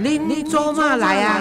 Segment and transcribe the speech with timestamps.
[0.00, 1.40] 恁做嘛来啊？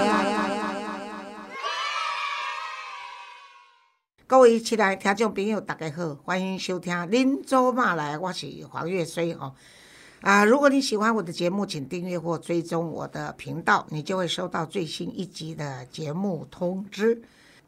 [4.25, 9.53] 各位亲爱听众朋友，大家好，欢迎收听《您做嘛来》，我是黄月水哦。
[10.21, 17.21] 啊，如果你喜欢我的节目，请订阅或追踪我的频道，你就会收到最新一集的节目通知。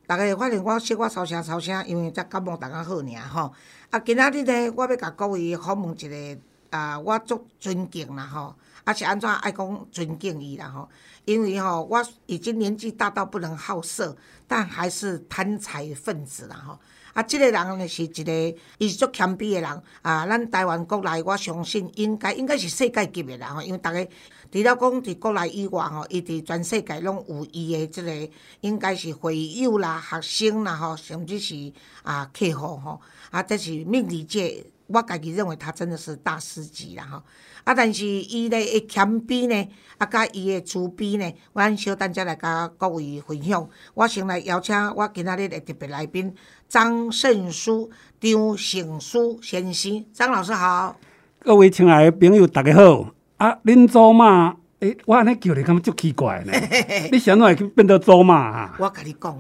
[0.08, 3.53] 大家欢迎我小我吵声吵声，因为才感冒大家好尔吼。
[3.91, 8.55] 啊，今仔日呢，我要甲各位访问一个啊，我足尊敬啦吼。
[8.83, 10.89] 啊是安怎爱讲尊敬伊啦吼？
[11.25, 14.15] 因为吼我已经年纪大到不能好色，
[14.47, 16.79] 但还是贪财分子啦吼。
[17.13, 20.27] 啊，即个人呢是一个伊是足谦卑的人啊。
[20.27, 23.61] 咱台湾国内，我相信应该应该是世界级的人吼。
[23.61, 24.05] 因为逐个
[24.52, 28.30] 除了讲伫国内以外吼，伊伫全世界拢有伊的即个
[28.61, 33.02] 应该是会友啦、学生啦吼，甚至是啊客户吼。
[33.31, 37.22] 啊，这是命理界，我家己认为他真的是大师级啦吼。
[37.64, 43.67] 啊，但是伊咧会谦卑呢，啊，甲伊的慈悲呢，咱小等者来甲各位分享。
[43.94, 46.33] 我先来邀请我今仔日的特别来宾
[46.67, 50.95] 张胜书、张胜书先生，张老师好。
[51.39, 53.14] 各位亲爱的朋友，大家好。
[53.38, 56.53] 啊，恁祖妈，诶，我安尼叫你，感觉足奇怪呢。
[57.11, 58.75] 你怎会去变到祖妈啊？
[58.80, 59.39] 我甲你讲，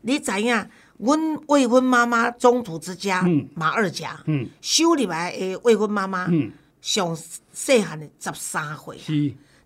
[0.00, 0.66] 你知影？
[1.02, 4.20] 阮未婚妈妈中途之家马二甲，
[4.60, 6.28] 收入来诶未婚妈妈。
[6.80, 7.16] 上
[7.52, 8.98] 细汉的十三岁，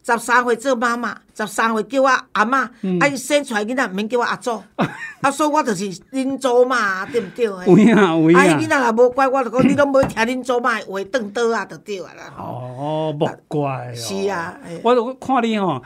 [0.05, 2.69] 十三岁做妈妈，十三岁叫我阿嬷，
[3.01, 4.62] 啊伊生出来囡仔毋免叫我阿祖，
[5.23, 7.45] 啊所以我就是恁祖妈，对毋对？
[7.47, 8.37] 有影有影。
[8.37, 12.34] 啊伊囡仔也无怪我，就讲你拢无听恁祖妈话，顿倒啊，就对啊啦。
[12.37, 13.95] 哦，莫怪。
[13.95, 15.83] 是啊，我我看你吼，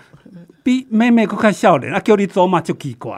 [0.63, 3.17] 比妹妹佫较少年，啊叫你做嘛就奇怪。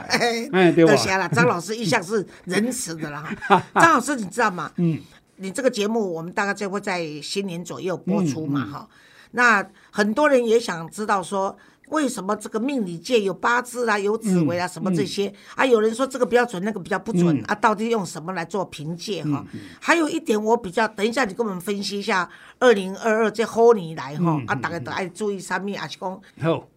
[0.52, 0.92] 哎，对吧？
[1.16, 3.24] 啦，张老师一向是仁慈的啦。
[3.74, 4.70] 张老师，你知道吗？
[4.76, 4.98] 嗯。
[5.36, 8.88] 你这个节目，我们大概就会在新年左右播出嘛，哈。
[9.32, 11.56] 那很多人也想知道说，
[11.88, 15.66] 为什么这个命理界有八字啊，有紫微啊，什么这些啊？
[15.66, 17.54] 有人说这个比较准，那个比较不准啊？
[17.54, 19.44] 到底用什么来做凭借哈？
[19.80, 22.28] 还有一点，我比较等一下，你跟我们分析一下
[22.58, 26.22] 二零二二这好年来哈啊，大家都爱注意啥物，还是讲，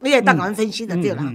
[0.02, 1.32] 你也当我们分析的对啦。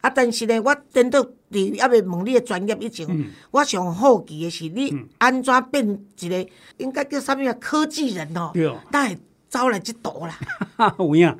[0.00, 1.26] 啊，但是呢，我等到。
[1.52, 7.52] 你还未问你的专业以前，我上好奇的是你安怎变一个应该叫啥物啊？
[7.54, 8.52] 科技人哦，
[8.88, 10.94] 但系走来这道啦。
[11.00, 11.36] 有影，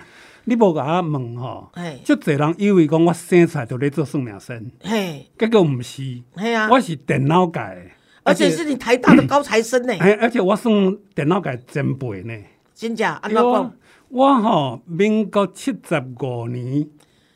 [0.51, 1.71] 你无甲我问吼，
[2.05, 7.61] 足侪人以为讲我生出来就咧做算命生，嘿，结果毋是，系啊，我是电脑界，
[8.25, 9.95] 而且是你台大的高材生呢。
[10.03, 10.75] 哎，而且我算
[11.15, 12.35] 电脑界前辈呢。
[12.75, 13.13] 真假？
[13.23, 13.73] 安怎讲？
[14.09, 16.85] 我吼民国七十五年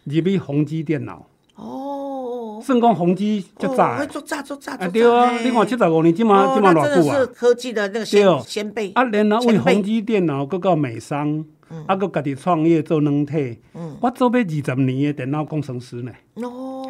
[0.03, 1.25] 入去宏基电脑。
[1.55, 4.89] 哦算讲宏基足早，足早足早啊！
[4.89, 7.19] 对啊，你看七十五年，即马即马偌久啊？
[7.21, 11.45] 是科技的那个先先辈啊，然后为宏基电脑，搁到美商，
[11.87, 13.59] 啊，搁家己创业做软体。
[14.01, 16.13] 我做要二十年的电脑工程师呢。
[16.35, 16.89] 哦，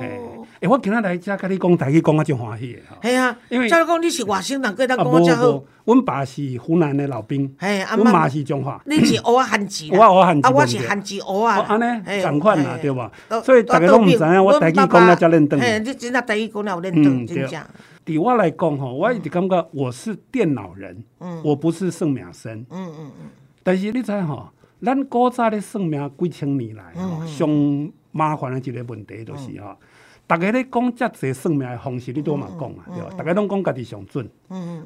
[0.61, 2.81] 哎，我今仔来遮甲你讲台语，讲啊真欢喜的。
[3.03, 5.63] 系啊，因为照讲你是外省人，过当讲我遮好。
[5.85, 8.81] 阮爸是湖南的老兵，阮妈是中华。
[8.87, 11.61] 你是学汉字， 我学汉字，啊，我是汉字学啊。
[11.69, 13.13] 安尼，同款啦，对吧？
[13.45, 15.59] 所以大家拢毋知影，我台语讲啊才认得。
[15.59, 16.95] 嘿，你真正台语讲了有认
[17.27, 17.63] 得，真正。
[18.03, 22.65] 对我来讲吼，我一直感觉我是电脑人，嗯我不是算命生。
[22.71, 23.31] 嗯嗯嗯。
[23.63, 24.49] 但是你知吼，
[24.83, 27.49] 咱古早咧算命几千年来吼，上
[28.13, 29.77] 麻烦的一个问题就是吼。
[30.27, 33.11] 大家咧讲遮侪算命的方式，你都嘛讲啊，对吧？
[33.15, 34.27] 大家拢讲家己上准，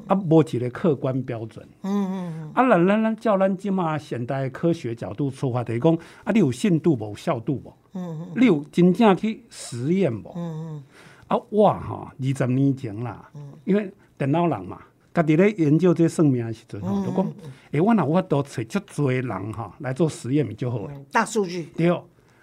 [0.05, 1.65] 啊，无一个客观标准。
[1.83, 7.15] 嗯嗯啊，咱咱咱照咱即马现代科学角度出发，就是讲啊，你有信度无？
[7.15, 7.73] 效度无？
[7.93, 8.33] 嗯嗯。
[8.35, 10.29] 你有真正去实验无？
[10.35, 10.83] 嗯嗯。
[11.27, 13.31] 啊，我吼二十年前啦，
[13.63, 14.77] 因为电脑人嘛，
[15.13, 17.33] 家己咧研究这算命的时阵吼，就讲，
[17.71, 20.89] 诶，我若我都找足多人哈来做实验，咪就好。
[21.11, 21.69] 大数据。
[21.75, 21.91] 对。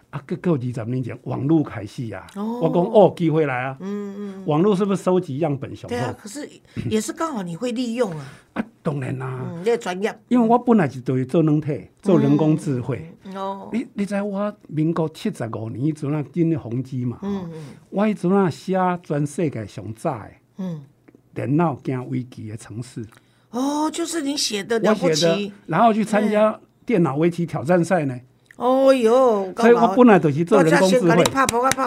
[0.09, 5.89] 啊，个个二十年前网络开始啊，我讲哦，机会来啊，嗯嗯，网络是不是收集样本雄厚？
[5.89, 6.49] 对啊，可是
[6.89, 8.25] 也是刚好你会利用啊。
[8.55, 10.17] 啊，当然啦，你专业。
[10.29, 13.13] 因为我本来是对做软体，做人工智慧。
[13.35, 13.69] 哦。
[13.73, 17.19] 你你知我民国七十五年迄阵啊进的宏基嘛？
[17.23, 17.65] 嗯嗯。
[17.91, 20.83] 我迄阵啊写全世界上早的，嗯，
[21.37, 23.05] 电脑惊危机的城市。
[23.51, 25.53] 哦，就是你写的了不起。
[25.67, 28.19] 然后去参加电脑围棋挑战赛呢。
[28.57, 31.23] 哦哟，所以我本来就是做人工智慧，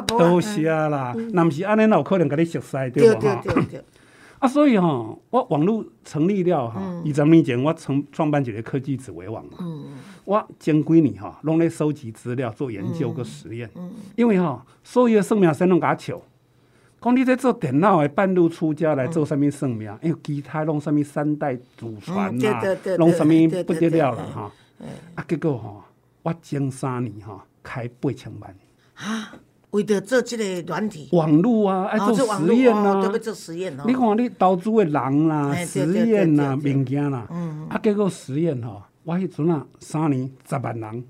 [0.07, 3.21] 都是啊啦，那不是安尼，那有可能给你熟悉对不？
[3.21, 3.43] 哈？
[4.37, 4.87] 啊，所以哈，
[5.31, 9.57] 我网络成立了哈，二十年前我创创办一个科技紫微网嘛，
[10.25, 13.67] 我前几年哈，拢咧收集资料、做研究个实验，
[14.15, 16.21] 因为哈，所有的算命师拢甲笑，
[17.01, 19.89] 讲你在做电脑的半路出家来做什么算命？
[20.01, 22.61] 因为其他弄什么三代祖传呐，
[22.97, 24.51] 弄什么不得了了哈，
[25.15, 25.85] 啊，结果哈。
[26.21, 28.55] 我前三年哈，开八千万。
[28.95, 29.33] 啊，
[29.71, 33.17] 为着做这个软体，网络啊，爱哦，做实验啊要。
[33.17, 33.83] 做实验哦。
[33.87, 37.25] 你看你投资的人啦、实验啦、物件啦，
[37.69, 41.03] 啊，结果实验吼，我迄阵啊，三年十万人。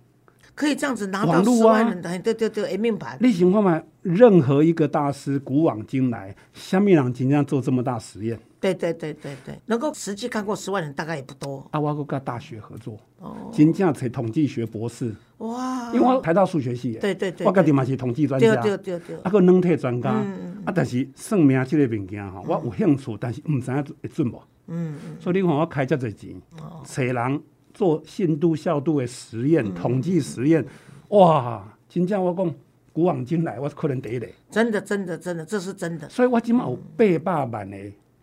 [0.59, 3.17] 可以这样子拿到十万人，哎，对对对，哎，命盘。
[3.21, 3.81] 你想看嘛？
[4.01, 8.37] 任何一个大师古往今来，下面人真正做这么大实验？
[8.59, 11.65] 对对对对对，能够实际看过十万人大概也不多。
[11.71, 13.49] 啊，我搁跟大学合作，哦。
[13.53, 24.41] 真正找统计学博士，哇，因为我台大数学系的，对对对，我家己嘛是统计专对家，对对对，啊，个软体专家，嗯啊，但是算命这个物件吼，我有兴趣，但是唔知影会准无。
[24.67, 26.83] 嗯嗯，所以你看我开遮侪钱，哦。
[26.83, 27.41] 找人
[27.79, 30.65] 做信度效度的实验、嗯统计实验，
[31.07, 32.53] 哇，真正我讲
[32.91, 34.33] 古往今来，我可能第一嘞。
[34.51, 36.09] 真的真的真的，这是真的。
[36.09, 36.77] 所以我即马有
[37.23, 37.77] 八百万的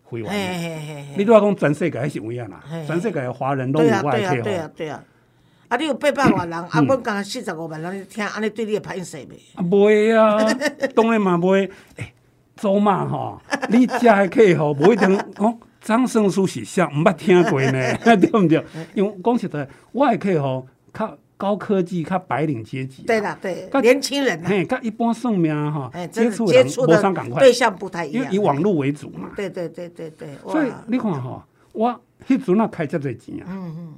[0.04, 0.52] 会员嘿呢。
[0.52, 4.72] 嘿嘿嘿，你拄仔讲全世界还是有影啦全世界的华人都有对啊我的客对啊对啊户。
[4.76, 5.04] 对啊。
[5.68, 9.38] 啊，你有八百万人，啊，阮刚四十五万人，你听，安尼对你会歹势袂？
[9.54, 10.36] 啊，袂啊，
[10.94, 11.70] 当然嘛袂。
[11.96, 12.12] 诶，
[12.56, 15.56] 祖妈吼，你遮的客户无一定哦。
[15.86, 18.64] 张胜书是啥，毋捌听过呢， 对毋对？
[18.92, 23.04] 因为讲实在，我的客户较高科技、较白领阶级。
[23.04, 28.24] 对啦对甲，年轻人啊，嘿，甲一般算命哈哎，，接触人接触的无相共款对，象不太一样。
[28.24, 29.30] 因为以网络为主嘛。
[29.36, 31.40] 对对对对对，所以你看吼，
[31.70, 33.94] 我迄阵啊开遮侪钱啊，嗯嗯，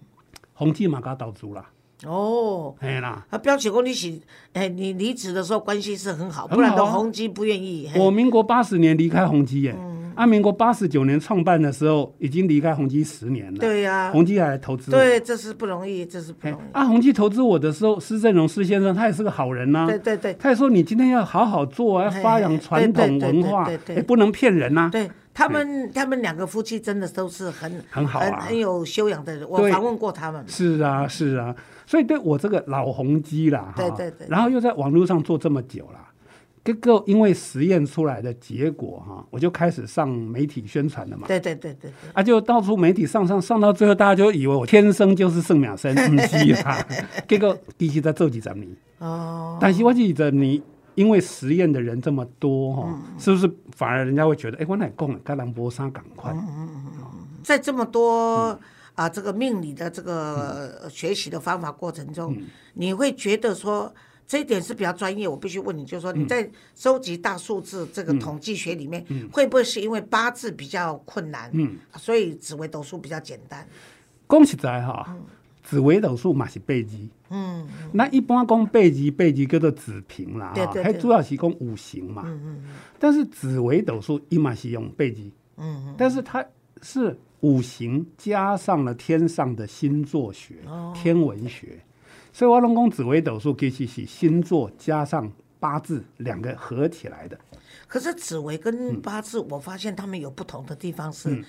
[0.52, 1.64] 宏基嘛甲我投资啦，
[2.04, 2.74] 哦。
[2.80, 3.24] 哎啦。
[3.30, 4.20] 啊，表示讲你是，
[4.52, 7.90] 哎，你离职的时候关系是很好，不然的宏基不愿意。
[7.96, 14.98] 我民国八十年离开宏基耶，嗯啊，民国八十九年创办的时候已经离开宏基十年了。，对呀，宏基还来投资我。
[14.98, 16.72] 对，这是不容易，这是不容易。
[16.72, 20.34] 啊，宏基投资我的时候，施正荣施先生他也是个好人呐、对对对。
[20.34, 28.40] 他也说你今天要好好做啊，要嘿发扬传统文化，对对不能骗人呐、对，他们他们两个夫妻真的都是很很好啊。
[28.40, 29.48] 很有修养的人。
[29.48, 29.70] 我对。
[29.70, 31.54] 访问过他们，是啊，是啊，
[31.86, 33.82] 所以对我这个老宏基啦，哈。
[33.82, 34.26] 对对对。
[34.28, 36.07] 然后又在网络上做这么久啦，
[36.68, 41.26] 结果因为实验出来的结果哈，我就开始上媒体宣传了嘛。
[41.26, 46.86] 对对对对对，啊，就到处媒体上上上到最后，大家就以为我天生就是圣秒生，不是啦。
[47.26, 48.68] 结果其实在做几十年，
[48.98, 50.62] 哦，但是我记得你
[50.94, 56.68] 因为实验的人这么多哈，嗯是不是反而人家会觉得，哎、我哪供了，该兰博沙赶快，嗯嗯
[56.98, 57.02] 嗯
[57.42, 58.60] 在这么多
[58.94, 62.36] 啊这个命理的这个呃学习的方法过程中，
[62.74, 63.90] 你会觉得说。
[64.28, 69.02] 这一点是比较专业，我必须问你，就是说你在收集大数字这个统计学里面，
[69.32, 71.78] 会不会是因为八字比较困难，嗯。
[71.96, 73.66] 所以紫微斗数比较简单？
[74.28, 75.16] 讲实在哈，
[75.64, 76.98] 紫微斗数嘛是八字，
[77.30, 80.84] 嗯，那一般讲八字，八字叫做子平啦，哈，对。
[80.84, 82.24] 还主要是讲五行嘛。
[82.26, 82.64] 嗯嗯
[82.98, 85.22] 但是紫微斗数伊嘛是用八字，
[85.56, 85.94] 嗯嗯。
[85.96, 86.44] 但是它
[86.82, 90.92] 是五行加上了天上的星座学、哦。
[90.94, 91.80] 天文学，
[92.38, 97.36] 所以我龙宫紫微斗数其实是星座加上八字两个合起来的。
[97.88, 101.44] 可是紫微嗯跟八字，我发现他们有不同的地方是，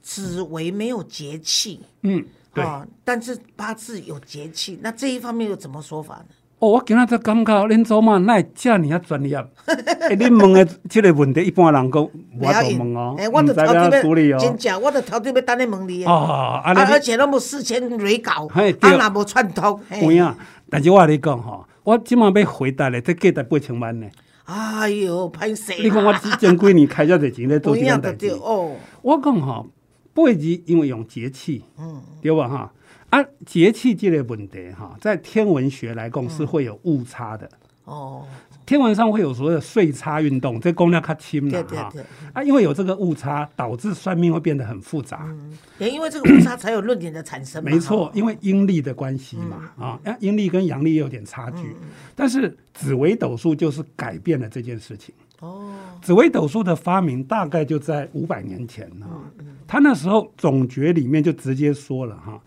[0.00, 2.64] 紫微没有节气，嗯，对。
[2.64, 6.26] 哦，但是八字有节气，那这一方面又怎么说法呢？
[6.62, 9.36] 哦，我今仔才感觉恁祖妈哪会遮尔啊专业？
[9.66, 14.40] 哎， 恁问的即个问题，一般人讲我都问哦，唔知要处理要，哦。
[14.40, 16.06] 真正我就头顶要等你问你的。
[16.08, 20.34] 哦，安啊，尼而且拢无事前蕊稿，啊，若无串通，嘿有影，
[20.70, 24.06] 但是我跟你讲吼，我即满要回答咧，这价值八千万呢。
[24.44, 25.78] 哎呦，歹势啦！
[25.82, 29.66] 你看我之前几年开遮侪钱咧做有这件代志哦，我讲吼，
[30.14, 32.72] 八字因为用节气，嗯，对吧哈？
[33.12, 37.46] 啊，节气这类问题哈，在天文学来讲是会有误差的。
[37.84, 38.24] 哦，
[38.64, 41.92] 天文上会有所谓的岁差运动，这公量较轻对了哈。
[42.32, 45.28] 啊，因为有这个误差，导致算命会变得很复杂。
[45.76, 47.70] 也因为这个误差才有论点的产生嘛。
[47.70, 51.76] 没错，因为阴历的关系嘛，啊，那阴历跟阳历也有点差距。
[52.16, 55.14] 但是紫微斗数就是改变了这件事情。
[55.40, 59.20] 哦，紫微斗数的发明大概就在五百年前啊，
[59.66, 62.40] 他那时候总诀里面就直接说了哈，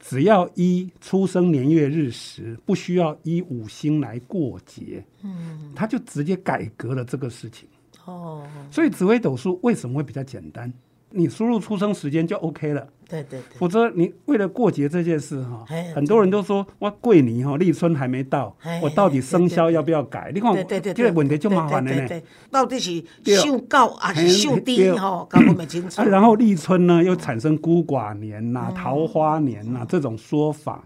[0.00, 7.68] 只要依出生年月日时，不需要依五星来过节，嗯，他就直接改革了这个事情。
[8.06, 10.72] 哦，所以紫微斗数为什么会比较简单？
[11.12, 20.30] 你输入出生时间就 OK 了，对对对，否则你为了过节这件事哈哎，很多人都说哇，桂林哈立春还没到哎，我到底生肖要不要改？
[20.34, 22.22] 你看对对对，这个问题就麻烦了呢。
[22.50, 25.26] 到底是对秀高还是秀低哈？
[25.28, 26.04] 搞不清楚 啊，。
[26.04, 30.84] 然后立春呢又产生孤寡年呐、桃花年呐、这种说法。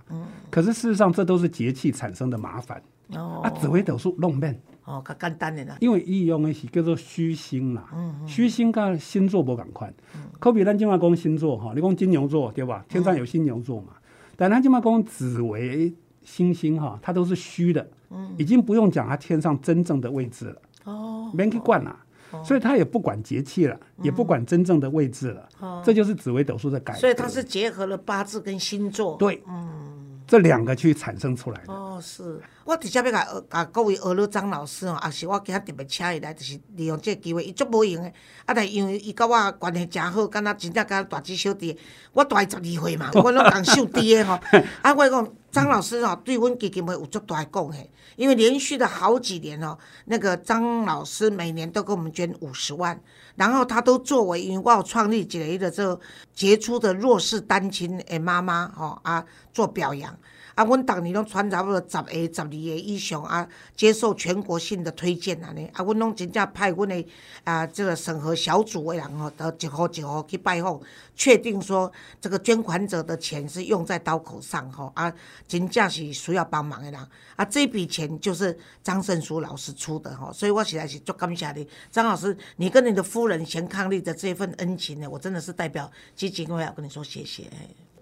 [0.51, 2.81] 可是事实上，这都是节气产生的麻烦。
[3.15, 5.77] 哦啊，紫微斗数弄变，哦，较简单的啦。
[5.81, 7.89] 因为伊用的是叫做虚星啦。
[8.27, 9.93] 虚星跟星座无共款。
[10.39, 12.85] 可比咱今嘛讲星座哈，你讲金牛座对吧？
[12.89, 13.95] 天上有金牛座嘛。
[14.37, 22.01] 但咱今嘛讲紫微星星哈，它都是虚的，嗯，已经不用讲它天上真正的位置了，哦，没去管了。
[22.45, 26.93] 所以他也不管节气了，也不管真正的位置了，这就是紫微斗数的改。
[26.95, 29.94] 所以它是结合了八字跟星座，对，嗯，
[30.27, 31.73] 这两个去产生出来的。
[31.73, 32.41] 哦，是。
[32.65, 38.09] 我直接要甲甲各位俄罗张老师哦，也是我今日特别请伊来，就是利用这个机会，伊足无闲的，
[38.47, 41.79] 啊，但因为伊甲我关系诚好，敢若真正甲大姐小弟，
[42.13, 44.41] 我大伊十二岁嘛，我拢共小弟的吼，
[44.81, 47.89] 啊，我讲张老师哦，对阮基金会有足大贡献。
[48.17, 53.01] 因为连续的好几年哦，那个张老师每年都给我们捐五十万，
[53.37, 55.99] 然后他都作为因为我创立起来的这
[56.35, 60.17] 杰出的弱势单亲诶妈妈哦啊做表扬。
[60.55, 65.67] 啊，阮逐年拢传差不多十个、十二个以上啊，接受全国性的推荐安尼。
[65.73, 67.07] 啊，阮拢真正派阮的
[67.43, 70.81] 啊，这个审核小组的人吼，都一户一户去拜访，
[71.17, 75.13] 确定说这个捐款者的钱是用在刀口上吼，啊，
[75.49, 77.01] 真正是需要帮忙的人。
[77.37, 87.51] 啊，这笔钱就是张胜书老师出的吼，所以我实在是足感谢你，张老师，你跟你的夫人贤伉俪的这份恩情呢，我真的是代表基金会要跟你说谢谢。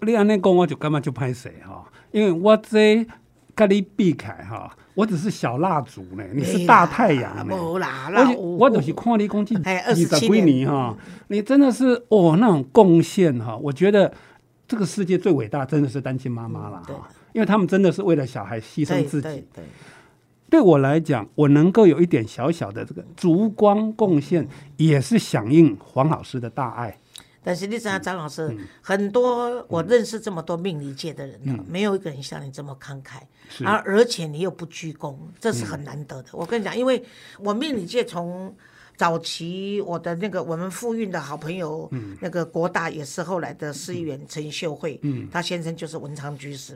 [0.03, 3.05] 你安尼讲，我就感觉就歹势哈，因为我这
[3.55, 7.55] 跟你比起来哈，我只是小蜡烛呢，你是大太阳呢。
[7.55, 10.95] 无啦，我我就是看你讲这二十几年哈，
[11.27, 14.11] 你真的是哦那种贡献哈，我觉得
[14.67, 19.45] 这个世界最伟大真的是单亲妈妈了哈，因为他们真的是为了小孩牺牲自己。
[19.53, 19.63] 对，
[20.49, 26.97] 对我来讲，我能够有一点小小的这个烛光贡献，也是响应黄老师的大爱。
[27.43, 33.19] 但是你知道张老师，很多我认识这么多命理界的人呢，没有一个人像你这么慷慨，
[33.65, 36.29] 而而且你又不鞠躬，这是很难得的。
[36.31, 37.03] 我跟你讲，因为
[37.39, 38.55] 我命理界从
[38.95, 44.99] 早期我的那个我们复运的好朋友，那个国大也是后来的市议员陈秀慧，
[45.31, 46.75] 他先生就是文昌居士，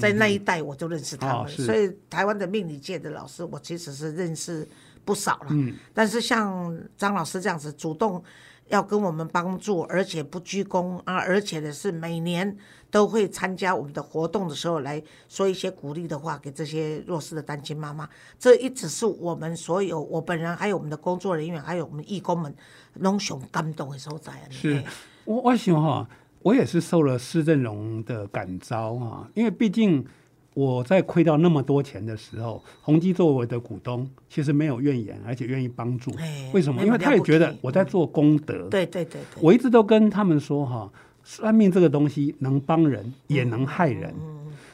[0.00, 4.68] 在那一代我就认识他们，所以台湾的命理界的老师，我其实是认识
[5.04, 5.50] 不少了。
[5.94, 6.20] 但是。
[6.20, 8.22] 像张老师这样子主动。
[8.68, 12.56] 要跟我们帮助，而且不鞠躬啊，而且呢是每年
[12.90, 18.08] 都会参加我们的活动的时候来说一些鼓励的话给这些弱势的单亲妈妈。
[18.38, 22.54] 这一直是我们所有我本人，还有我们的工作人员，还有我们义工们
[22.94, 24.32] 拢熊感动的所在。
[24.50, 24.82] 是
[25.24, 26.08] 我我想哈，
[26.42, 30.06] 我也是受了施正荣的感召哈，因为毕竟。
[30.54, 36.10] 我在亏掉那么多钱的时候，宏基作为我的股东，其实没有怨言，而且愿意帮助。
[36.52, 36.84] 为什么？
[36.84, 38.68] 因为他也觉得我在做功德。
[38.68, 39.20] 对对对。
[39.40, 40.90] 我一直都跟他们说哈，
[41.22, 44.12] 算命这个东西能帮人，也能害人。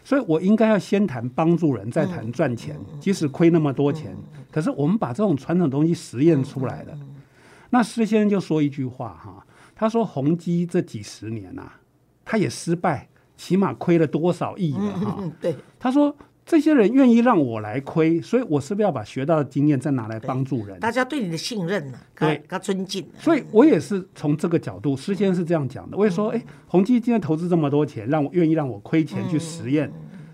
[0.03, 2.79] 所以我应该要先谈帮助人，再谈赚钱。
[2.99, 4.17] 即使亏那么多钱，
[4.51, 6.99] 可是我们把这种传统东西实验出来了。
[7.71, 11.73] 那施先生就说一句话哈，他说宏基这几十年呐，
[12.25, 13.09] 他也失败。
[13.37, 15.33] 起码亏了多少亿了哈？
[15.41, 16.15] 对，他说
[16.47, 20.79] 这些人愿意让我来亏，所以我是不是要把学到的经验再拿来帮助人？
[20.79, 21.99] 大家对你的信任呢？
[22.19, 23.07] 对，他尊敬。
[23.19, 25.97] 所以我也是从这个角度，师先是这样讲的。
[25.97, 29.91] 我也说，哎，宏基今天投资这么多钱，让我愿意让我亏钱去实验，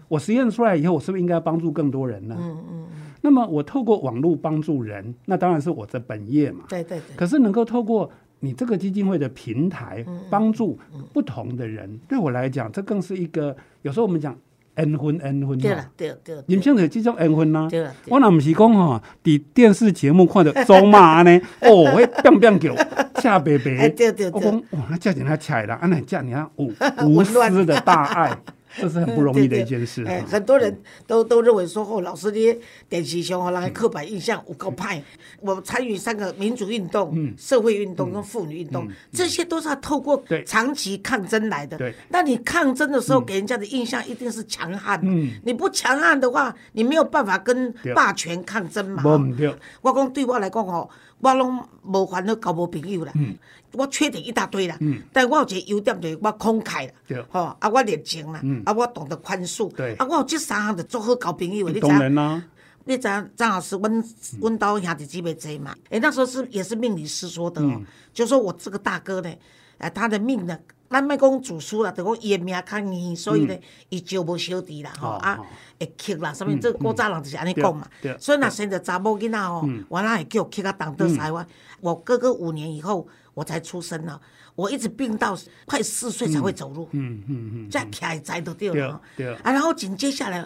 [0.09, 2.37] 我实验出来以后，我是不是应该帮助更多人呢？
[2.39, 2.87] 嗯嗯。
[3.23, 6.65] 那么我透过网络帮助人，那当然是我的本业嘛。
[6.69, 7.17] 对对对。
[7.17, 8.11] 可是能够透过。
[8.41, 10.79] 你这个基金会的平台帮助
[11.13, 14.37] 不同的人，对我来讲，这更是一个有时候我们讲
[14.77, 17.69] 恩婚恩婚对了对对，你们现在这种恩婚呢？
[17.71, 22.75] 对了，我那不是讲哈，伫电视节目看到周妈呢， 哦，会变变叫，
[23.17, 26.73] 恰白白， 对对对，我讲哇，那叫人家起来了，啊，那叫人家无
[27.07, 28.37] 无私的大爱。
[28.77, 30.05] 这是很不容易的一件事。
[30.05, 35.03] 哎，很多人都都认为说，哦，老师的电视上哦，人刻板印象我够派。
[35.41, 41.77] 我参与三个民主运动、社会运动跟妇女运动，这些都是要透过长期抗争来的。
[41.79, 41.95] 对。
[42.09, 45.01] 那你抗争的时候，给人家的印象一定是强悍。
[45.03, 45.31] 嗯。
[45.45, 49.03] 你不强悍的话，你没有办法跟霸权抗争嘛。
[49.81, 50.89] 我讲对我来讲哦。
[51.21, 53.13] 我拢无烦恼交无朋友啦，
[53.73, 54.77] 我缺点一大堆啦，
[55.13, 56.93] 但我有一个优点就是我慷慨啦，
[57.31, 61.87] 吼，啊我热情啦，啊我懂得宽恕，啊我有这三项就做好交朋友的，你知？
[62.85, 63.03] 你知
[63.37, 64.05] 张老师，阮
[64.41, 65.75] 阮兜兄弟姊妹侪嘛？
[65.91, 69.31] 诶，那时候是也是命理师说的哦，就说我这个大哥呢，
[69.79, 70.59] 诶，他的命呢。
[70.91, 75.39] 咱莫讲主书啦，就讲伊诶命较硬，所以咧，伊招无小弟啦，吼啊，
[75.79, 76.53] 会克啦，啥物？
[76.59, 77.87] 这古早人就是安尼讲嘛。
[78.19, 81.47] 所以若生着查某囡仔吼，我那会叫克啊，当得台湾。
[81.81, 84.21] 我哥哥五年以后我才出生了，
[84.57, 86.89] 我一直病到快四岁才会走路。
[86.91, 87.71] 嗯嗯嗯。
[87.71, 89.01] 再起来才都对了。
[89.17, 89.41] 对啊。
[89.45, 90.45] 啊，然后紧接下来，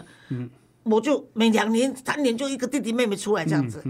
[0.85, 3.83] 我就每两年、三年就一个弟弟妹妹出来这样子。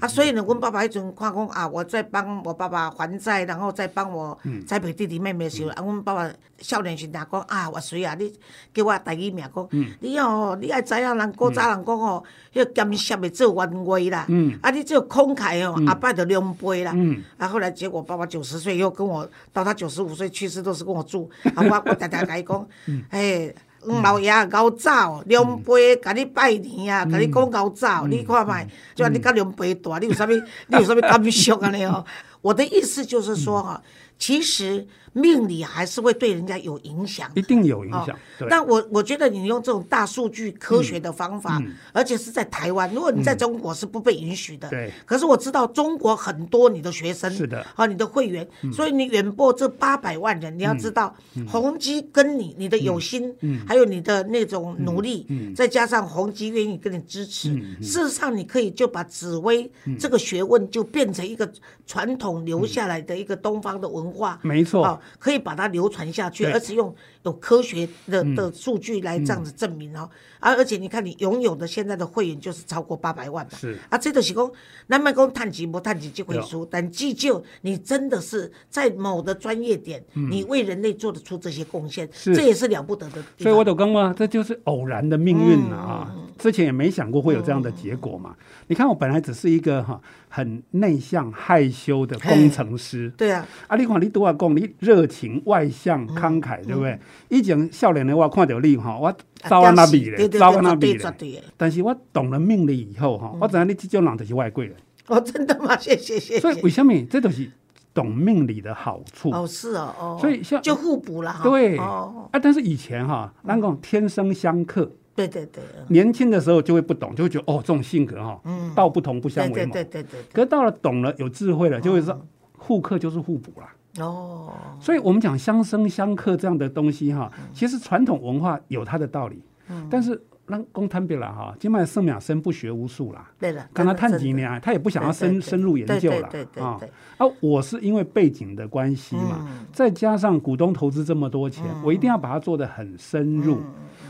[0.00, 8.30] 啊，所以呢，我爸爸迄阵看讲啊，我在帮我爸爸还债，然后再帮我栽培弟弟妹妹的时候，啊，阮爸爸少年时阵讲啊，我水啊，你
[8.74, 9.68] 叫我第一名讲，
[10.00, 14.26] 你哦，你爱知影人古早人讲哦，迄个咸涩的做冤话啦，
[14.60, 16.94] 啊，你这个慷慨哦，阿爸就两杯啦。
[17.38, 22.68] 啊，后来结果爸爸九十岁以后跟我到他九十五岁去世都是跟我住，啊，我我常常甲伊讲，
[23.08, 23.50] 哎。
[23.84, 30.30] 老爷熬早，两杯甲你拜年啊，甲你讲熬早，你看卖，就你甲两杯大，你有啥物？
[30.30, 32.04] 你有啥物感受安尼哦？
[32.42, 33.82] 我的意思就是说哈，
[34.18, 34.86] 其实。
[35.12, 38.18] 命理还是会对人家有影响，一定有影响。
[38.48, 44.68] 但我我觉得你用这种大数据科学的方法，而且是在台湾，如果你在中国是不被允许的。
[44.68, 44.90] 对。
[45.04, 51.14] 可是我知道中国很多你的学生是的，啊，你的会员，所以你远播这八百万人，你要知道，
[51.46, 53.34] 宏基跟你你的有心，
[53.66, 57.52] 还有你的那种努力，再加上宏基愿意跟你支持，
[57.82, 61.50] 事实上你可以就把紫薇这个学问就变成一个
[61.86, 64.38] 传统留下来的一个东方的文化。
[64.42, 64.98] 没错。
[65.18, 70.08] 可以把它流传下去，而且用有科学的的数据来这样子证明哦。
[70.40, 73.56] 而而且你看，你拥有的现在的会员就是超过八百万吧？
[73.56, 74.50] 是啊，这都是讲，
[74.88, 83.22] 那么讲探级不探级就会输，但记就你真的是在某的专业点，你为人类做得出这些贡献，这也是了不得的。
[83.38, 86.12] 所以我都讲嘛，这就是偶然的命运啊！
[86.38, 88.34] 之前也没想过会有这样的结果嘛。
[88.66, 96.98] 你看，我本来只是一个哈很内向害羞的工程师，对啊，啊，你看你多少讲你热情外向慷慨，对不对？
[97.28, 99.14] 以前少年的话看到你哈，我
[99.48, 101.42] 早安那比嘞，早安那比嘞。
[101.56, 104.76] 但是我懂了命理以后哈，我知道你这种人就是外贵人。
[105.08, 105.76] 哦，真的吗？
[105.80, 106.40] 谢谢谢谢。
[106.40, 107.50] 所以为什么这都是
[107.92, 109.30] 懂命理的好处？
[109.30, 110.18] 哦，是哦，哦。
[110.20, 111.42] 所以像就互补了哈。
[111.42, 111.76] 对。
[111.78, 112.28] 哦。
[112.30, 114.90] 啊，但是以前哈，那种天生相克。
[115.14, 118.40] 对对对，年轻的时候就会不懂，就会觉得哦，这种性格哈，
[118.74, 119.72] 道不同不相为谋。
[119.74, 120.20] 对对对对。
[120.32, 122.18] 可是到了懂了，有智慧了，就会说
[122.56, 123.74] 互克就是互补啦。
[123.98, 124.52] 哦。
[124.80, 129.42] 所以我们讲相生相克这样的东西哈，其实传统文化有它的道理。
[129.68, 129.86] 嗯。
[129.90, 133.30] 但是让公摊别了哈，今麦圣秒生不学无术啦。
[133.38, 133.66] 对了。
[133.72, 136.28] 跟他探几年，他也不想要深深入研究了。
[136.30, 136.62] 对对对。
[136.62, 136.78] 啊。
[137.18, 143.60] 啊，我是因为背景的关系嘛，再加上股东投资这么多钱，我一定要把它做得很深入。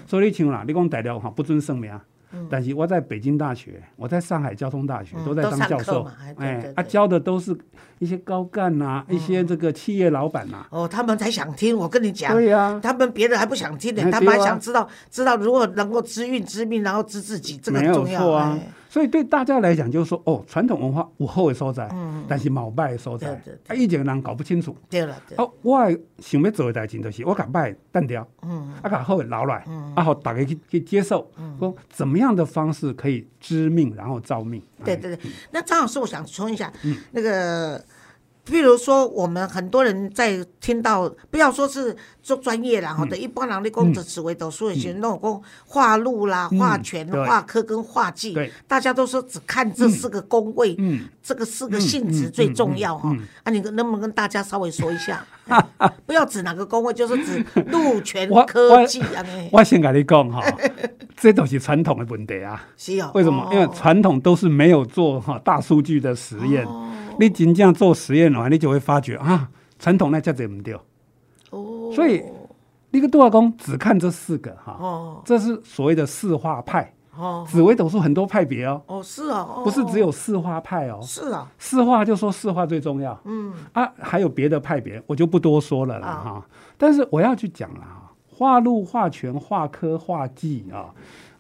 [0.07, 1.81] 所以你像啦，你讲代表哈不尊圣
[2.33, 7.57] 名，但是我在北京大学，我在上海交通大学都在当教授，哎，啊教的都是
[7.99, 10.67] 一些高干呐，一些这个企业老板呐。
[10.71, 18.59] 哦，他们才想听，我跟你讲，对呀，他们别人还不想听呢，他们还想知道，知道如果能够知运知命，然后知自己，这个重要啊。
[18.93, 21.89] 所以对大家来讲，就是说，哦，传统文化有好的所在，
[22.29, 23.33] 但是冇败的所在，
[23.67, 24.77] 啊，以前人搞不清楚。
[24.91, 31.27] 对了，哦，我想要做的代志就是，我把败淡掉，嗯，啊，把好的留来，嗯，啊，好大家去去接受，
[31.59, 34.63] 说怎么样的方式可以知命，然后造命。
[34.85, 36.71] 对对对，那张老师，我想说一下，
[37.13, 37.83] 那个。
[38.45, 50.77] 譬如说，我们很多人在听到，不要说是做专业啦，哈，的一般人的工作职位都说一些那种画路啦、画权、画科跟画技，大家都说只看这四个工位，
[51.23, 53.17] 这个四个性质最重要哈。
[53.45, 55.25] 啊，你能不能跟大家稍微说一下？
[56.05, 59.25] 不要指哪个工位，就是指路权科技啊。
[59.53, 60.43] 我先跟你讲哈，
[61.17, 62.61] 这都是传统的问题啊。
[62.77, 63.13] 是啊。
[63.15, 63.49] 为什么？
[63.53, 66.67] 因为传统都是没有做哈大数据的实验。
[67.19, 70.83] 你真正做实验的话，你就会发觉啊，传统那叫怎么掉？
[71.51, 72.23] 哦，所以
[72.91, 83.53] 那个杜阿公只看这四个哈，哦，这是所谓的四化派哦，紫微斗数很多派别哦，哦是啊，不是只有四化派哦，是啊，四化就说四化最重要，嗯。
[83.73, 86.47] 啊，还有别的派别，我就不多说了啦哈。
[86.79, 90.89] 但是我要去讲了哈，化禄、化权、化科、化技啊，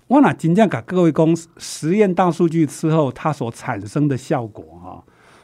[0.08, 5.02] 我那真正给各位公实验大数据之后，它所产生的效果哈。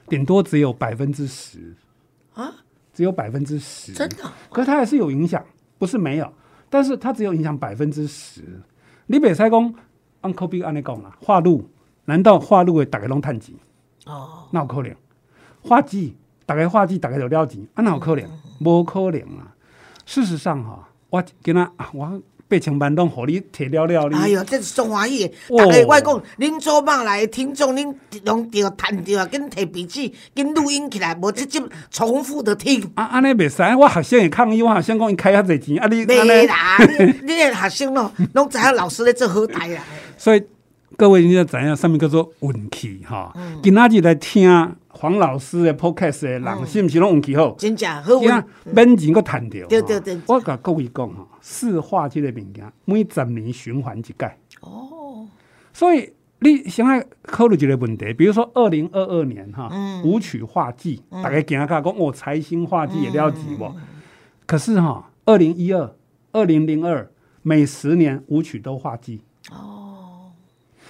[0.08, 1.74] 顶多只有百分之十
[2.34, 2.52] 啊，
[2.92, 4.16] 只有百分之十，真的。
[4.50, 5.44] 可是它还是有影响，
[5.78, 6.32] 不是没有，
[6.70, 8.42] 但是它只有影响百分之十。
[9.06, 9.74] 你北塞公
[10.20, 11.68] 按科比按你讲啦，化路
[12.06, 13.54] 难道化路会大家拢探钱？
[14.06, 14.94] 哦，那有可能。
[15.62, 16.16] 化技
[16.46, 18.24] 大概化技大概就了钱，啊，那有可能？
[18.60, 19.54] 无可能啊。
[20.06, 22.22] 事实上哈，我跟他啊，我。
[22.48, 25.30] 八千万拢互你摕了了，哎呦，这是中华意！
[25.56, 32.90] 大家我讲，恁做梦来听众，恁拢着弹着啊，跟摕笔记，跟录音起来，无直接重复的听。
[32.94, 36.78] 啊，安尼袂使，我学生会抗议，我学生讲伊开遐侪钱，啊你袂啦，
[37.22, 39.82] 你你学生咯， 拢知影老师咧做好台啦。
[40.16, 40.42] 所以
[40.96, 43.30] 各位，你要知影，上面叫做运气哈。
[43.62, 44.48] 今仔日来听
[45.00, 47.52] 黄老师的 podcast 的人，是毋是拢运气好？
[47.52, 48.28] 真正好运，
[48.74, 49.64] 免钱个赚着。
[49.68, 51.24] 对对对，我甲各位讲哈。
[51.40, 54.14] 四化这个物件，每十年循环一届。
[54.60, 55.24] 哦，
[55.72, 59.70] 所以你现在考虑一个问题，比如说二零二二年哈，
[60.04, 63.72] 武曲化季，大家惊下讲我，财星化季也了解不？
[64.46, 65.94] 可是哈，二零一二、
[66.32, 67.08] 二零零二，
[67.42, 69.20] 每十年武曲都化忌。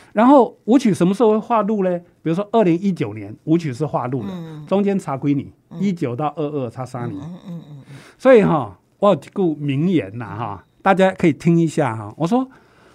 [0.09, 0.12] 哦。
[0.12, 1.99] 然后舞曲什么时候会化禄呢？
[2.23, 4.29] 比如说二零一九年舞曲是化禄的，
[4.66, 7.21] 中间差归你一九到二二差三年。
[7.23, 7.83] 嗯嗯嗯。
[8.18, 12.12] 所以哈，我有句名言呐哈，大家可以听一下哈。
[12.16, 12.49] 我说，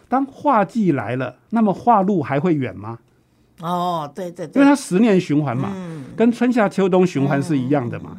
[0.08, 3.00] 当化忌来了，那么化禄还会远吗？
[3.62, 5.72] 哦，对对对，因为它十年循环嘛，
[6.16, 8.18] 跟春夏秋冬循环是一样的嘛。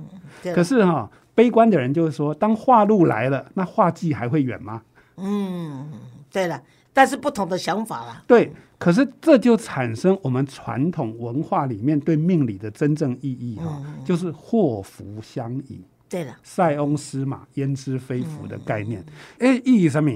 [0.55, 1.11] 可是哈。
[1.37, 4.81] 悲观的人就是说，当化禄来了，那化忌还会远吗？
[5.17, 5.91] 嗯，
[6.31, 6.63] 对了，
[6.95, 8.25] 但是不同的想法啦。
[8.27, 15.85] 对，可是这就产生我们传统文化里面对命理的真正意义哈，就是祸福相依。
[16.09, 19.05] 对了，塞翁失马焉知非福的概念。
[19.41, 20.11] 哎，意义什么？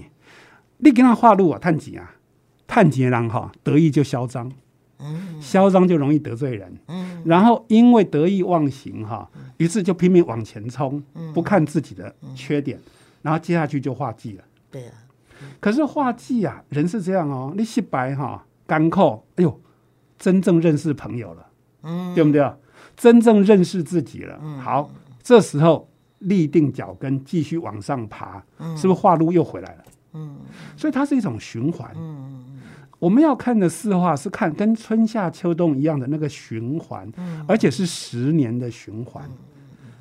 [0.78, 2.14] 你给他化禄啊，探吉啊，
[2.66, 4.50] 探吉人哈，得意就嚣张。
[5.40, 11.00] 嚣张就容易得罪人，嗯然后因为得意忘形哈，于是就拼命往前冲，
[11.32, 12.76] 不看自己的缺点，
[13.22, 14.44] 然后接下去就画忌了。
[14.72, 14.94] 对啊，
[15.60, 19.60] 可是画技啊，人是这样哦，你洗白哈，干扣，哎呦，
[20.18, 21.46] 真正认识朋友了，
[21.82, 22.52] 嗯，对不对？
[22.96, 24.90] 真正认识自己了，嗯好，
[25.22, 25.88] 这时候
[26.20, 28.42] 立定脚跟，继续往上爬，
[28.76, 29.84] 是不是画路又回来了？
[30.14, 30.38] 嗯，
[30.76, 31.90] 所以它是一种循环。
[31.96, 32.44] 嗯。
[32.98, 39.22] 我们要看的四化是看跟春夏秋冬一样的那个循环，嗯而且是十年的循环。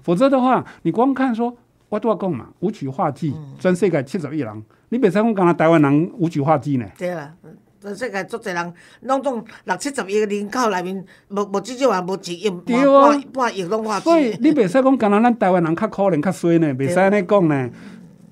[0.02, 1.56] 否则的话，你光看说
[1.90, 6.86] 我多少讲嘛，舞曲画技，全世界七十一人，你别再讲讲台湾人五曲化机呢？
[6.98, 7.34] 对啦，
[7.82, 14.04] 全世界足侪人，拢总六七十亿个人口内面，无无至少话无一亿半半亿拢化忌。
[14.06, 17.70] 所以你别再讲讲咱台湾人较可怜较衰呢， 别再安尼讲呢。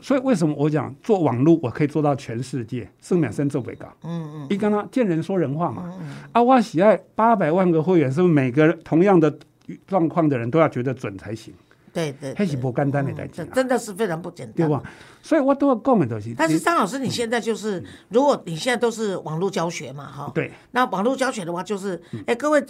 [0.02, 2.88] 所以为什么我讲做网络，我可以做到全世界？
[3.02, 5.91] 圣秒生做北高，嗯嗯，一刚刚见人说人话嘛，
[6.32, 9.36] 啊，我喜爱八百万个会员，是不是每个同样的
[9.88, 11.54] 状况的人都要觉得准才行？
[11.96, 14.84] 对对，还是不简单的代志，真的是非常不简单，对吧？
[15.22, 16.36] 所以我都要讲的东西。
[16.38, 22.62] 但是张老师，你现在就是，如果你现在都是网络教学嘛，哈，对，那网络教学的话，就是，哎，各位，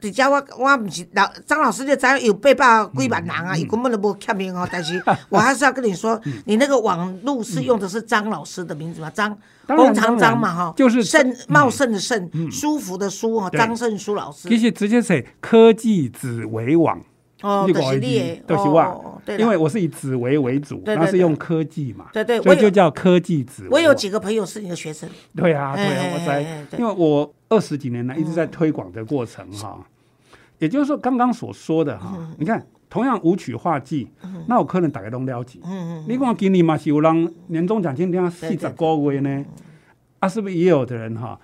[0.00, 4.66] 底下我我不是老张老师，就咱有八百几万人啊，有根本都无签名哦。
[4.72, 9.08] 但是我还是要跟你说，你那个网络是用的是张老师的名字嘛？
[9.10, 14.48] 张工长张嘛，哈，就是盛茂盛的盛，舒服的舒哦，张胜舒老师。
[14.48, 17.00] 其实直接写科技紫微网。
[17.42, 23.68] 哦，都是你，都是我，因为我是以紫薇为主，那是用科技嘛，对对，所以就叫科技紫。
[23.70, 26.40] 我有几个朋友是你的学生，对啊，对啊，我在，
[26.78, 29.84] 因为我二十几年来一直在推广的过程哈，
[30.58, 34.08] 也就是说刚刚所说的哈，你看同样舞曲化技，
[34.46, 39.44] 那我可能大家都了解，嗯嗯，你看今年嘛是有人年终奖金领四十个月呢，
[40.20, 41.38] 啊，是不是也有的人哈？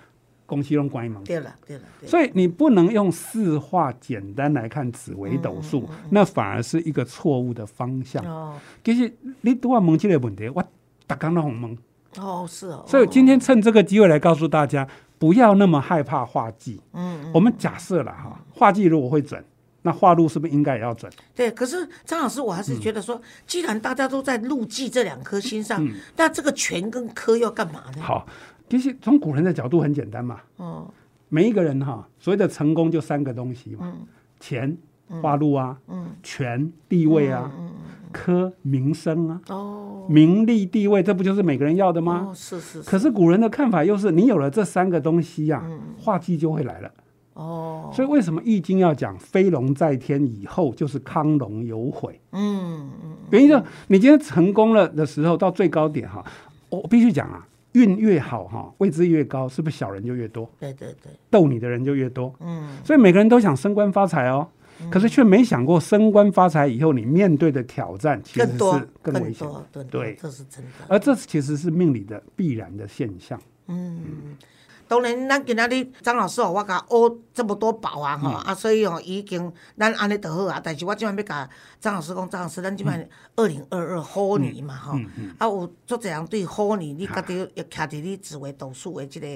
[0.49, 1.23] 公司用关门。
[1.25, 8.25] 对了，对了，所以你不能用四化简单来看紫微斗数，那反而是一个错误的方向。
[8.25, 10.65] 哦，其实你都要问这个问题，我
[11.07, 11.77] 大刚都很懵。
[12.17, 12.83] 哦，是哦。
[12.89, 16.81] 所以今天趁这个机会来告诉大家，不要那么害怕画技。
[16.95, 17.31] 嗯。
[17.35, 19.45] 我们假设了哈，画技如果会准，
[19.83, 21.13] 那画路是不是应该也要准？
[21.35, 21.51] 对。
[21.51, 28.01] 可是张老师，我还是觉得说，既然大家都在路技这两颗心上，那这个权跟科要干嘛呢？
[28.01, 28.27] 好。
[28.69, 30.91] 其实从古人的角度很简单嘛，哦，
[31.29, 33.93] 每一个人哈，所谓的成功就三个东西嘛，
[34.41, 34.77] 钱、
[35.23, 37.71] 花路啊，嗯，权、地位啊，嗯
[38.11, 42.29] 科、名声啊，哦，名利地位，这不就是每个人要的吗？
[42.31, 42.83] 哦，是是。
[42.83, 45.63] 可是古人的看法又是，你有了这三个东西呀，
[45.99, 46.91] 化忌就会来了。
[47.35, 52.21] 哦，所以为什么《易经》要讲“飞龙在天”以后就是康龙有悔？
[52.33, 56.25] 嗯嗯，原因就你今天成功了的时候，到最高点哈，
[56.69, 57.48] 我必须讲啊。
[57.73, 60.51] 运越好哈，位置越高，是不是小人就越多？
[60.59, 62.35] 对对对，逗你的人就越多。
[62.41, 64.49] 嗯，所以每个人都想升官发财哦，
[64.91, 69.47] 可是却没想过升官发财以后你面对的挑战其实是更危险。
[69.91, 70.71] 对，这是真的。
[70.89, 73.41] 而这其实是命理的必然的现象。
[73.67, 74.01] 嗯。
[74.89, 80.61] 当然，咱今仔日张老师哦，我甲学这么多宝啊，吼啊，所以哦，已经咱安尼就好啊。
[80.63, 81.49] 但是我即晚要甲
[81.79, 84.99] 张老师讲，张老师，咱即摆二零二二虎年嘛，吼。
[85.39, 89.27] 啊，有足侪人对虎年，你家己要徛伫你紫微斗数的即个。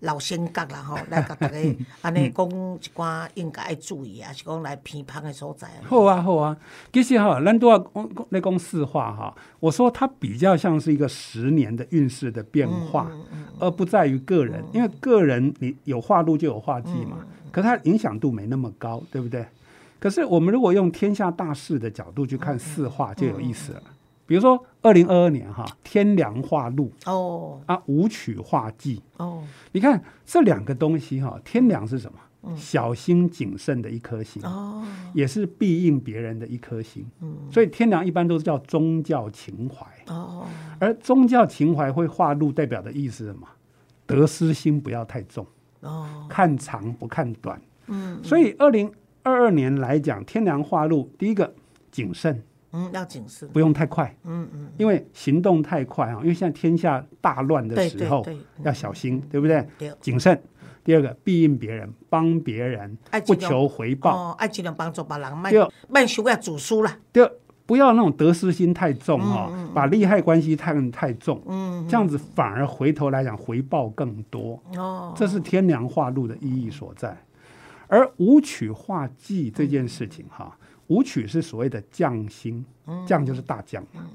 [0.00, 1.58] 老先觉啦吼， 来甲大家
[2.02, 5.68] 安尼讲一寡应该爱注意啊，是讲来偏旁的所在。
[5.84, 6.56] 好啊好啊，
[6.92, 9.34] 其实哈，咱都要讲来讲四化哈。
[9.58, 13.10] 我说它比较像是一个十年的运势的变化，
[13.58, 17.18] 而不在于个人，因为个人你有化禄就有化忌嘛，
[17.52, 19.44] 可它影响度没那么高，对不对？
[19.98, 23.82] 可是我们如果用天下大势的角度去看四化，就有意思了。
[24.30, 27.60] 比如说二零二二年哈，天凉化禄哦。
[27.66, 29.02] 啊，舞曲化忌。
[29.16, 32.56] 哦，你看这两个东西哈，天凉是什么？
[32.56, 37.04] 小心谨慎的一颗心，哦，也是必应别人的一颗心。
[37.50, 40.46] 所以天梁一般都是叫宗教情怀，哦，
[40.78, 43.48] 而宗教情怀会化禄，代表的意思是什么？
[44.06, 45.44] 得失心不要太重，
[45.80, 47.60] 哦，看长不看短。
[47.88, 48.88] 嗯所以二零
[49.24, 51.52] 二二年来讲，天梁化禄，第一个
[51.90, 52.40] 谨慎，
[52.72, 58.24] 嗯，要谨慎，不用太快，嗯嗯，因为行动太快啊，因为现在天下大乱的时候，
[58.62, 59.66] 要小心，对不对？
[59.78, 60.40] 对，谨慎。
[60.82, 64.16] 第二个，庇应别人，帮别人，不求回报。
[64.16, 65.68] 哦，爱尽量帮助别人，卖对。
[65.88, 67.30] 卖修要主书啦，第二，
[67.66, 74.60] 不要那种得失心太重哈、把利害关系看太重，嗯，这样子反而回头来讲回报更多。
[74.76, 77.16] 哦，这是天凉化禄的意义所在。
[77.86, 80.56] 而武曲化忌这件事情哈，
[80.90, 82.64] 武曲是所谓的将星，
[83.06, 84.06] 将就是大将嘛。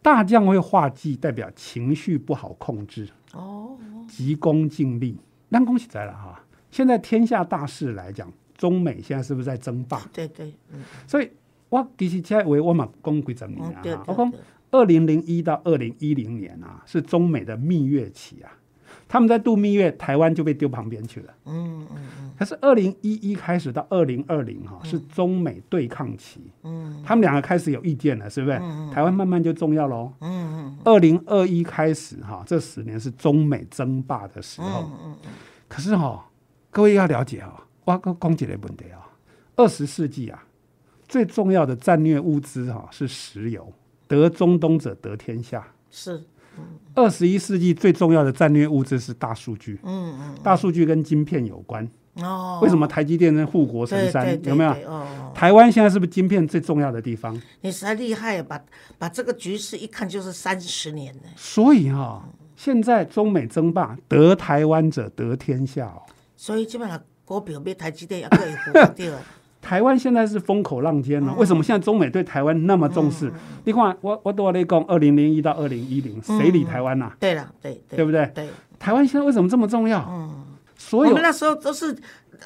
[0.00, 3.76] 大将会化忌，代表情绪不好控制，哦，
[4.08, 5.18] 急功近利。
[5.50, 6.42] 那恭喜在了哈！
[6.70, 10.00] 现在天下大势来讲，中美现在是不是在争霸？
[10.12, 11.30] 对对，嗯，所以
[11.68, 14.32] 我其实现在为我嘛讲几十年嗯对啊，我讲
[14.70, 18.50] 二零零一到二零一零年啊，是中美的蜜月期啊。
[19.12, 21.34] 他们在度蜜月，台湾就被丢旁边去了。
[21.46, 28.56] 嗯嗯嗯可是二零一一开始到二零二零哈，是中美对抗期，嗯他们两个开始有意见了，是不是？
[28.94, 30.12] 台湾慢慢就重要喽。
[30.20, 34.82] 嗯嗯二零二一开始哈，这十年是中美争霸的时候。
[34.84, 35.30] 嗯嗯嗯，
[35.66, 36.24] 可是哈，
[36.70, 39.10] 各位要了解哈，我讲讲几个问题啊。
[39.56, 40.42] 二十世纪啊，
[41.08, 43.70] 最重要的战略物资哈是石油，
[44.06, 45.66] 得中东者得天下。
[45.90, 46.22] 是，
[46.94, 51.88] 二十一世纪最重要的战略物资是大数据，嗯嗯，大数据跟晶片有关。
[52.14, 54.24] 哦，为什么台积电能护国神山？
[54.24, 54.70] 对对对有没有？
[54.90, 57.40] 哦，台湾现在是不是晶片最重要的地方？
[57.60, 58.60] 你实在厉害，把
[58.98, 61.22] 把这个局势一看就是三十年呢。
[61.36, 66.02] 所以哈、现在中美争霸，得台湾者得天下哦。
[66.36, 69.12] 所以基本上股票买台积电也可以付掉。
[69.70, 73.32] 台湾现在是风口浪尖了、为什么现在中美对台湾那么重视？
[73.62, 78.28] 你看，我我都在讲，二零零一到二零一零，谁理台湾呐、对了，对对对不对？
[78.34, 78.48] 对，
[78.80, 80.04] 台湾现在为什么这么重要？
[80.10, 80.28] 嗯
[80.76, 81.96] 所有我们那时候都是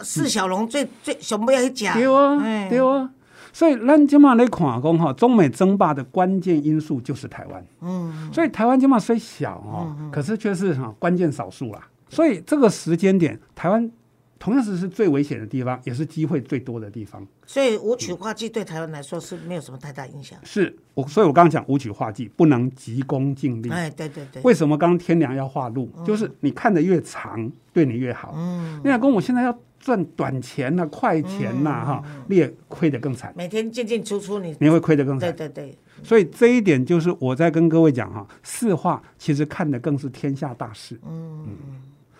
[0.02, 1.94] 释小龙最最想不要去讲。
[1.94, 3.08] 对啊，哎对啊。
[3.54, 7.64] 所以咱今嘛来看讲哈，中美争霸的关键因素就是台湾。
[7.80, 11.88] 嗯，所以台湾今嘛虽小哈，可是却是哈关键少数啦。
[12.10, 13.90] 所以这个时间点，台湾
[14.44, 17.26] 同样是是最危险的地方，也是机会最多的地方。
[17.46, 20.38] 所以武曲化剂对台湾来说是没有什么太大影响。
[20.42, 23.70] 是我，所以我刚刚讲武曲化剂，不能急功近利。
[23.70, 25.90] 哎，对对对，为什么刚刚天良要画路？
[26.06, 28.34] 就是你看的越长，对你越好。
[28.36, 35.36] 嗯，你老公，我现在要赚短钱呐、快钱呐、哈、你也亏得更惨，每天进进出出你，你会亏得更对惨。
[35.38, 41.00] 对对，所以这一点就是我在跟各位讲哈，四化其实看的更是天下大事。
[41.06, 41.56] 嗯嗯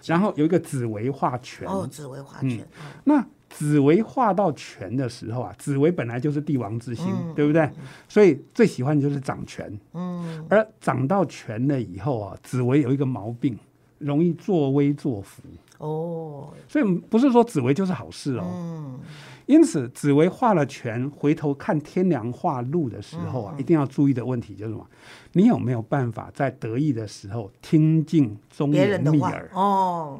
[0.07, 2.67] 然后有一个紫薇化权，哦，紫薇化权，
[3.05, 7.71] 那紫薇化到权的时候啊，紫薇本来就是帝王之星，嗯对不对？
[8.09, 9.73] 所以最喜欢的就是掌权。
[9.93, 13.57] 嗯，而掌到权了以后啊，紫薇有一个毛病，
[13.99, 15.43] 容易作威作福。
[15.79, 18.45] 哦，所以不是说紫薇就是好事哦。
[18.53, 19.01] 嗯
[19.47, 24.87] 因此，紫薇画了权，回头看天梁画路的时候嗯啊，一定要注意的问题就是什么？
[25.33, 30.19] 你有没有办法在得意的时候听进忠别言人的耳？，哦，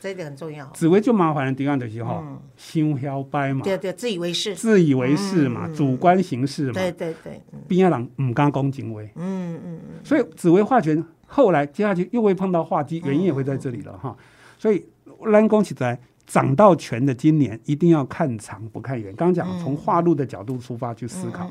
[0.00, 0.66] 这一点很重要。
[0.70, 9.08] 紫薇就麻烦了，第二就是哈嗯，心飘掰嘛，对对，自以为是，自以为是嘛，主观行事嘛，对对对，嗯边人唔敢讲敬畏。
[9.14, 14.16] 嗯嗯嗯，所以紫薇画权后来接下去又会碰到画机，原因也会在这里了哈。
[14.58, 14.84] 所以
[15.26, 19.14] 蓝宫起来涨到权的今年一定要看长不看远。
[19.14, 21.48] 刚刚讲从化路的角度出发去思考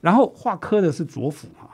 [0.00, 1.68] 然后化科的是左辅哈。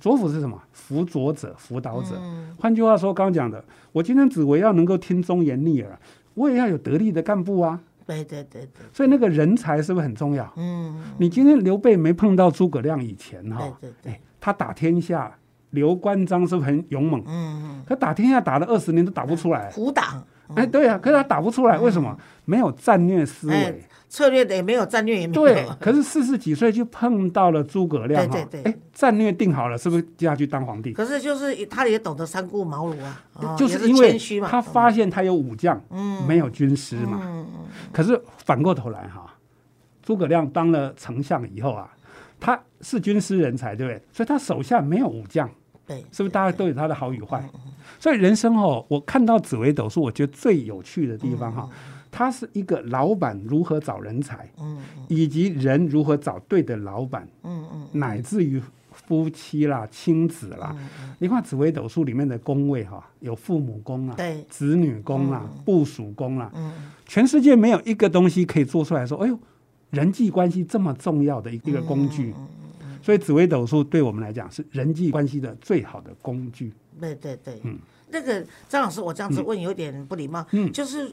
[0.00, 0.60] 左辅是什么？
[0.72, 2.20] 辅佐者、辅导者。
[2.58, 5.98] 换句话说，刚刚讲的，我今天紫微要能够听忠言逆耳，
[6.34, 7.80] 我也要有得力的干部啊。
[8.04, 10.52] 对对对对，所以那个人才是不是很重要？
[10.56, 15.32] 嗯，你今天刘备没碰到诸葛亮以前哈，对对对，哎，他打天下，
[15.70, 17.22] 刘关张是不是很勇猛？
[17.26, 19.72] 嗯嗯可打天下打了二十年都打不出来嗯，。
[19.74, 22.16] 苦党，哎，对啊，可是他打不出来，为什么？
[22.44, 23.84] 没有战略思哎维。
[24.08, 30.94] 策略的也没有，战略也没有，对，可是四十几岁就碰到了诸葛亮哈对对，对哎，战略定好了，是不是接下去当皇帝？
[30.94, 35.78] 可是就是他也懂得三顾茅庐啊，哦就是因为他发现他有武将，
[36.26, 37.20] 没有军师嘛。
[37.22, 37.46] 嗯
[37.92, 39.26] 可是反过头来哈，
[40.02, 41.94] 诸葛亮当了丞相以后啊，
[42.40, 44.02] 他是军师人才，对不对？
[44.10, 45.48] 所以他手下没有武将，
[45.88, 47.42] 对，是不是大家都有他的好与坏？
[47.98, 51.68] 所以人生哦，我看到紫微斗数，我觉得最有趣的地方哈，
[52.10, 60.76] 它是一个老板如何找人才，嗯以及人如何找对的老板，嗯嗯乃至于夫妻啦、亲子啦。
[61.18, 66.52] 你看紫微斗数里面的宫位哈，有父母宫啊、对，子女宫啦、部属宫啦，
[67.06, 69.38] 全世界没有一个东西可以做出来说，哎呦，
[69.90, 72.34] 人际关系这么重要的一一个工具。
[73.02, 76.72] 所以紫微斗数对我们来讲是人际关系的最好的工具。
[77.00, 77.78] 对对对，嗯
[78.10, 81.12] 那个张老师，我这样子问有点不礼貌，嗯就是。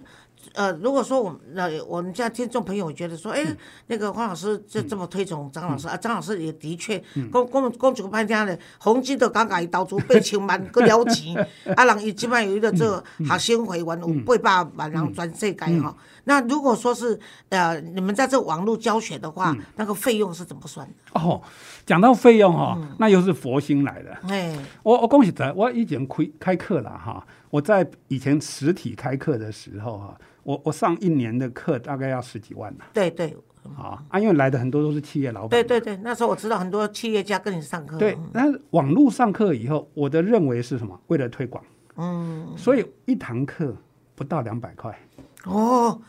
[0.54, 11.36] 呃，如果说我们呃我们家听众朋友觉得说，哎、嗯那个黄老师就这么推崇张老师、啊，张老师也的确，公公公主派听的，红金都刚刚投资八千万个了钱，
[11.76, 15.96] 啊，人伊即摆有一个做嗯学生会员有八百万人全世界哈。
[16.26, 21.20] 那如果说是呃你们在这网络教学的嗯话，那个费用是怎么算的？
[21.20, 21.42] 哦，
[21.86, 24.18] 讲到费用哈、那又是佛心来的。
[24.28, 27.26] 哎，我我恭喜在，我以前开开课了哈。
[27.52, 32.86] 我在以前实体开课的时候哈，我我上一年的课大概要十几万呢。
[32.94, 33.36] 对对
[33.76, 35.50] 啊啊，因为来的很多都是企业老板。
[35.50, 40.98] 对对对，那时候我知道很多企业家跟你上课，对，但是网络上课以后，我的认为是什么？
[41.08, 41.64] 为了推广，
[41.98, 43.76] 嗯，所以一堂课
[44.14, 44.96] 不到两百块。
[45.46, 46.00] 哦，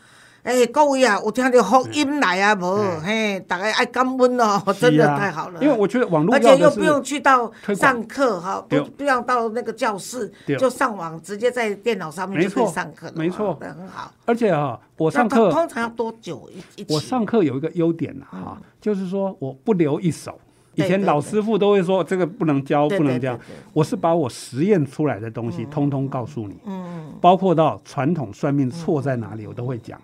[0.47, 2.77] 哎、各位啊，有听到福音来啊无？
[3.03, 5.61] 嘿，大家爱感恩哦，真的太好了。
[5.61, 14.09] 因为我觉得网络而且又不用去到上课哈，不对不要到那个教室，就上网，直接在电脑上面就可以上课了，没错很好。
[14.23, 16.93] 而且啊，我上课通常要多久一一期？
[16.93, 20.39] 我上课有一个优点呐、哈、就是说我不留一手。
[20.75, 23.55] 以前老师傅都会说这个不能教，不能教对对对。
[23.73, 29.99] 我是把我实验出来的东西通通告诉你，嗯，包括到传统算命错在哪里，我都会讲。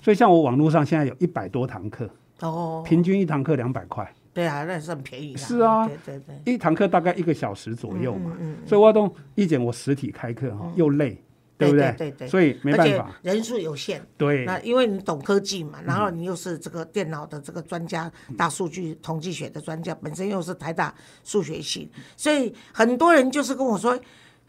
[0.00, 2.08] 所以像我网络上现在有一百多堂课，
[2.40, 5.38] 哦，平均一堂课两百块，对啊，那是很便宜的。
[5.38, 8.36] 是啊对对对，一堂课大概一个小时左右嘛。
[8.40, 11.22] 嗯所以我都以前我实体开课哈又累，
[11.58, 14.00] 对不对对对所以没办法，人数有限。
[14.16, 23.98] 对那因为你懂科技嘛，然后你又是这个电脑的这个专家、大数据统计学的专家，本身又是台大数学系，所以很多人就是跟我说。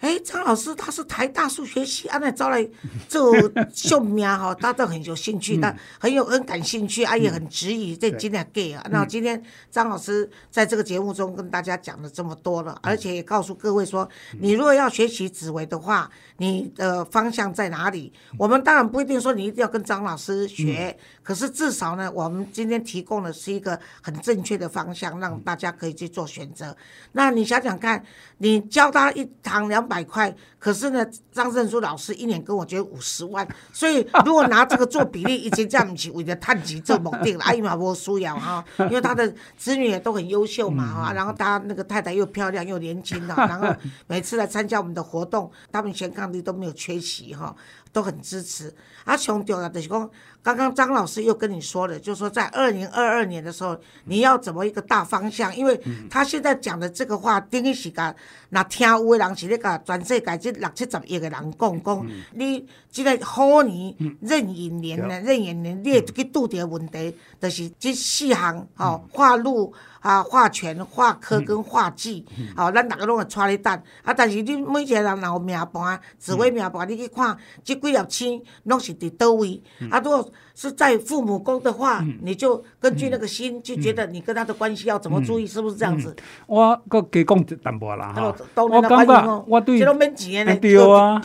[0.02, 2.68] 哎，张老师他是台大数学系，啊，那招来
[3.08, 3.34] 做
[3.72, 8.84] 秀名哈，他都很有兴趣，他很有很感兴趣，啊，也很质疑这今天 gay 啊。
[8.90, 14.10] 那今天张老师在这个节目中跟大家讲了这么多了，而且也告诉各位说，
[14.40, 18.12] 你如果要学习紫薇的话，你的方向在哪里？
[18.40, 26.76] 我们当然不一定说你一定要跟张老师学，可是至少呢，我们今天提供的是一个很正确的方向，让大家可以去做选择。
[27.12, 28.04] 那你想想看，
[28.40, 39.28] 你教他一堂两百块，可是呢，张振书老师一年跟我捐五十万，所以如果拿这个做比例，已经这样不是为了探级做目的了，哎嘛无需要哈，因为他的
[39.58, 43.68] 子女也都很优秀嘛哈，然后他那个太太又漂亮又年轻的，然后
[44.08, 47.54] 每次来参加我们的活动，他们全抗力都没有缺席哈，
[47.92, 48.74] 都很支持。
[49.04, 50.10] 啊，上重要的是讲，
[50.44, 55.56] 刚刚张老师又跟你说了，就是说在二零二二年的时候，你要怎么一个大方向？
[55.56, 58.14] 因为他现在讲的这个话，等于是甲
[58.50, 69.74] 那听有的人是咧甲全世界这六七十亿个人讲讲，你这个虎年任寅年呢，任寅年你会去拄着问题，就是这四项吼，化禄。
[70.02, 73.74] 啊，化权、化科跟化忌，吼、咱逐个拢会带咧等。
[74.04, 79.62] 啊，但是你每一个人若有命盘、紫微命盘，你去看即几粒星拢是伫倒位。
[79.90, 86.16] 啊，如果是在父母宫的话，你就根据那个星，就觉得你跟他的关系要怎么注意，是不是这样子？
[86.48, 88.36] 我搁加讲一淡薄啦啊哈。
[88.64, 91.22] 我感觉我对啊。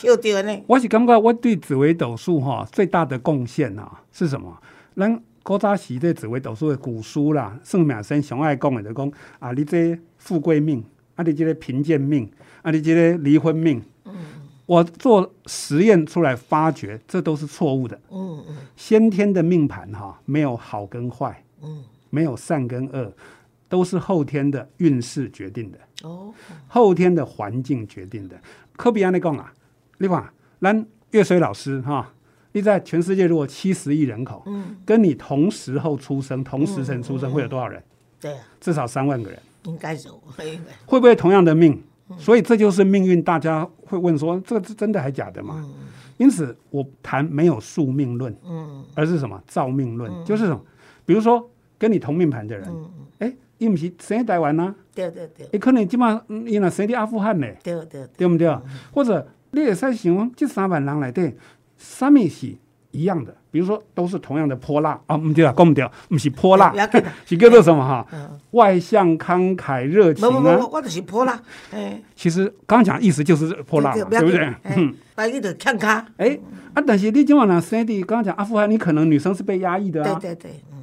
[0.67, 4.55] 我是感觉我对紫微斗数哈最大的贡献啊是什么？
[4.97, 12.29] 咱古早时这紫微斗数的古书啦，算命先上爱讲的就讲啊，你这富贵命，啊你这个贫贱命，
[12.63, 13.81] 啊你这个离婚命。
[14.67, 17.97] 我做实验出来发觉，这都是错误的。
[18.11, 23.13] 嗯嗯先天的命盘哈，没有好跟坏，嗯，没有善跟恶，
[23.69, 25.79] 都是后天的运势决定的。
[26.03, 26.35] 哦，
[26.67, 28.37] 后天的环境决定的。
[28.77, 29.55] 科比安尼讲啊，
[29.99, 30.29] 你看，
[30.61, 32.13] 咱岳水老师哈，
[32.57, 37.83] 你在全世界如果七十亿人口，嗯，跟你同时候出生、同时辰出生，会有多少人？
[38.19, 40.19] 对啊，至少三万个人，应该是有，
[40.87, 41.79] 会不会同样的命？
[42.17, 45.63] 所以这就是命运，大家会问说，这个是真的还假的嘛？
[46.17, 48.83] 因此，我谈没有宿命论，嗯。
[48.95, 49.39] 而是什么？
[49.47, 50.59] 造命论，就是什么？
[51.05, 52.75] 比如说跟你同命盘的人，
[53.19, 55.47] 哎，伊不是生在台湾啊，对对对。
[55.53, 57.47] 伊可能即马嗯伊若生伫阿富汗呢。
[57.63, 58.27] 对对，对。
[58.27, 58.49] 不对？
[58.95, 61.35] 或者你也使想，这三万人里底，
[61.87, 62.55] 什么是
[62.91, 63.35] 一样的？
[63.51, 66.73] 比如说，都是同样的泼辣啊，不对啊，讲不对，不是泼辣
[67.25, 68.07] 是叫做什么哈？
[68.13, 70.69] 嗯，外向慷慨热情啊。
[70.71, 71.41] 我就是泼辣，
[71.73, 74.55] 哎，其实刚刚讲意思就是泼辣嘛，对不对？
[74.65, 76.39] 嗯，来你就看卡，哎
[76.75, 80.79] 啊，但是你今晚呢生的，刚刚讲阿富汗，你可能女生是被压抑的啊，对对对，嗯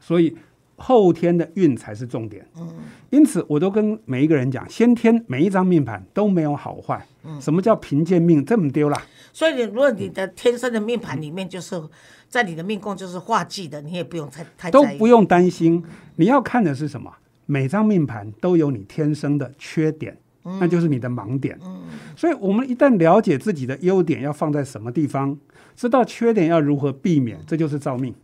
[0.00, 0.36] 所以
[0.78, 2.46] 后天的运才是重点。
[2.56, 2.66] 嗯，
[3.10, 7.04] 因此我都跟每一个人讲，先天每一张命盘都没有好坏。
[7.24, 8.42] 嗯，什么叫贫贱命？
[8.44, 9.02] 这么丢啦。
[9.32, 11.80] 所以你如果你的天生的命盘里面就是
[12.28, 15.84] 在你的命宫就是化忌的，你也不用太太都不用担心。
[16.16, 17.12] 你要看的是什么？
[17.46, 21.58] 每张命盘都有你天生的缺点，那就是你的盲点。
[21.64, 21.82] 嗯，
[22.14, 25.38] 所以我们一旦了解自己的优点要放在什么地方，
[25.74, 28.14] 知道缺点要如何避免，这就是造命。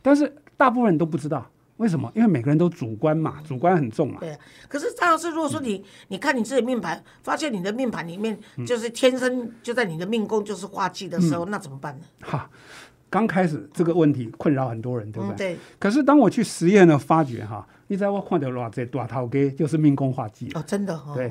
[0.00, 1.50] 但是大部分人都不知道。
[1.78, 2.10] 为什么？
[2.14, 4.18] 因为每个人都主观嘛，主观很重嘛。
[4.20, 4.34] 对。
[4.66, 12.04] 可是张老师，如果说你你看你自己命盘，发现你的命盘里面就是天生就在你的命宫就是化忌的时候，那怎么办呢？
[12.22, 12.48] 哈，
[13.10, 15.54] 刚开始这个问题困扰很多人，对不对？
[15.54, 15.58] 对。
[15.78, 21.14] 可是当我去实验了，发觉哈，你在我看到哇，这大头给就是命宫化忌哦，真的哈。
[21.14, 21.30] 对。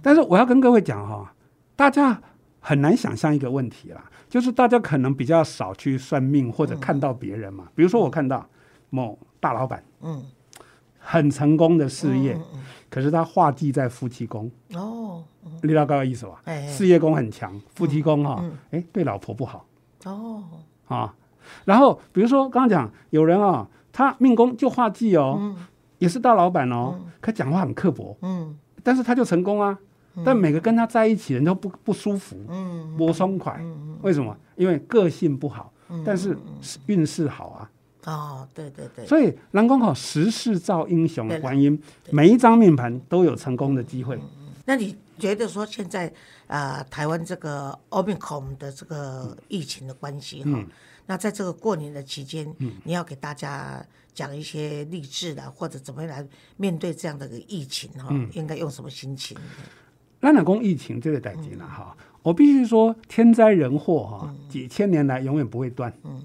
[0.00, 1.34] 但是我要跟各位讲哈，
[1.76, 2.18] 大家
[2.60, 8.48] 很难想象一个问题啦，就是大家可能比较少去算命或者看到别人嘛，比如说我看到
[8.88, 9.18] 某。
[9.42, 10.22] 大老板，嗯，
[11.00, 12.38] 很成功的事业，
[12.88, 14.48] 可是他画忌在夫妻宫。
[14.72, 15.24] 哦，
[15.62, 16.40] 你知道个意思吧？
[16.68, 18.40] 事业宫很强，夫妻宫哈，
[18.70, 19.66] 哎，对老婆不好。
[20.04, 20.44] 哦。
[20.86, 21.12] 啊。
[21.64, 25.56] 然后比如说刚刚讲有人啊，他命宫就画忌哦，
[25.98, 29.76] 也是大老板哦，可讲话很刻薄，嗯，但是他就成功啊。
[30.24, 33.60] 但每个跟他在一起人都不不舒服，嗯，不松快，
[34.02, 34.36] 为什么？
[34.54, 35.72] 因为个性不好，
[36.04, 36.38] 但是
[36.86, 37.70] 运势好啊。
[38.04, 41.80] 哦，对对对，所以南宫考时势造英雄的观音，
[42.10, 44.18] 每一张命盘都有成功的机会。
[44.64, 46.12] 那你觉得说现在
[46.48, 50.64] 啊，台湾这个奥密克戎的这个疫情的关系哈，
[51.06, 52.52] 那在这个过年的期间，
[52.84, 56.26] 你要给大家讲一些励志的，或者怎么来
[56.56, 59.36] 面对这样的个疫情哈，应该用什么心情？
[60.18, 65.92] 那南宫疫情这个代际呢哈，我必须说天灾人祸哈，几千年来永远不会断。
[66.02, 66.20] 嗯。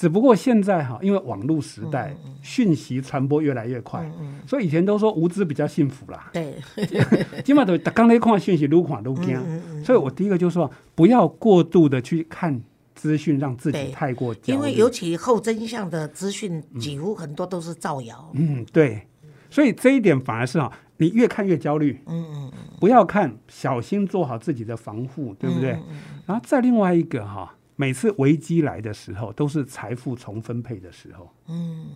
[0.00, 4.10] 只不过现在哈，因为网络时代，讯息传播越来越快，
[4.46, 6.30] 所以以前都说无知比较幸福啦。
[6.32, 6.54] 对，
[7.44, 9.38] 起码都刚才看讯息，撸看撸惊。
[9.84, 12.58] 所以我第一个就是说，不要过度的去看
[12.94, 18.30] 资讯，让自己太过因为尤其后真相的资讯，几乎很多都是造谣。
[18.32, 19.02] 嗯，对。
[19.50, 22.00] 所以这一点反而是哈，你越看越焦虑。
[22.06, 22.58] 嗯嗯嗯。
[22.80, 25.78] 不要看，小心做好自己的防护，对不对？
[26.24, 27.54] 然后再另外一个哈。
[27.80, 31.32] 每次危机来的时候，都是财富重分配的时候。
[31.48, 31.86] 嗯，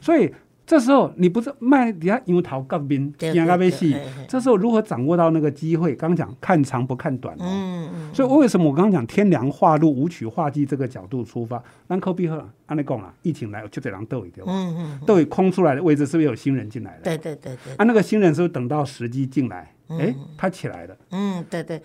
[0.00, 0.32] 所以
[0.66, 3.94] 这时候你不是卖底下油桃杠兵，压咖啡戏。
[4.26, 5.94] 这时候如何掌握到那个机会？
[5.94, 7.44] 刚讲看长不看短哦。
[7.44, 8.14] 嗯嗯。
[8.14, 11.62] 所以为什么我刚刚讲天凉化露，舞曲化忌这个角度出发？
[11.88, 14.42] 那科比赫安尼讲啊，疫情来就这两斗一个。
[14.46, 15.00] 嗯嗯。
[15.06, 17.02] 斗空出来的位置是不是有新人进来了？
[17.04, 17.74] 对对对对。
[17.74, 19.74] 啊，那个新人是不是等到时机进来？
[19.88, 20.96] 哎，他起来了。
[21.10, 21.82] 嗯，对对。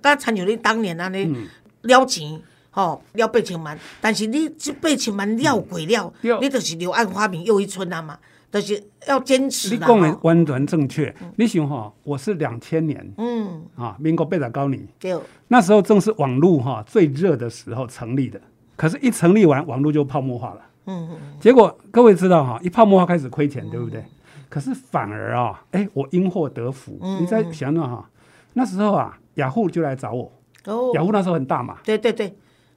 [0.00, 1.46] 刚参与你当年啊，你
[1.82, 2.40] 撩钱。
[2.70, 8.18] 吼，了八千万，但是你这八千万了过了，你就是柳暗花明又一村啊嘛，
[8.52, 9.74] 就是要坚持。
[9.74, 11.14] 你讲的完全正确。
[11.36, 15.18] 你想哈，我是两千年，嗯，啊，民国八十高年，对，
[15.48, 18.40] 那时候正是网络哈最热的时候成立的，
[18.76, 24.04] 可是，一成立完，网络就泡沫化了，嗯嗯，结果各位知道哈，一泡沫化开始亏钱，对不对？
[24.48, 26.98] 可是反而啊，哎，我因祸得福。
[27.20, 28.08] 你在想想哈，
[28.54, 30.32] 那时候啊，雅虎就来找我，
[30.66, 32.32] 哦，雅虎那时候很大嘛，对对对。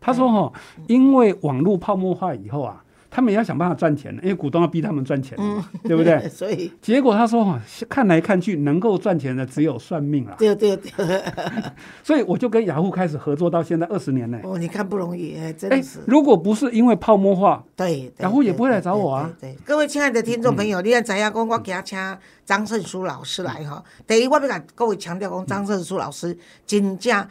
[0.06, 0.52] 他说：“哈，
[0.88, 5.38] 因为网络泡沫化以后啊，他们也要想办法赚钱因为股东要逼他们赚钱
[5.84, 6.20] 对不对？
[6.28, 10.36] 所以结果他说：哈，看来看去能够赚钱的只有算命了。
[10.38, 11.24] 对对对，
[12.04, 14.40] 所以我就跟雅虎开始合作到现在二十年呢。
[14.44, 16.00] 哦，你看不容易，哎，真的是。
[16.06, 19.32] 如果不是因为泡沫化，对，雅虎也不会来找我啊。
[19.40, 21.48] 对，各位亲爱的听众朋友，你看怎样讲？
[21.48, 21.98] 我给他请
[22.46, 23.82] 张胜书老师来哈。
[24.06, 27.26] 第一，我要跟各位强调讲，张胜书老师真正。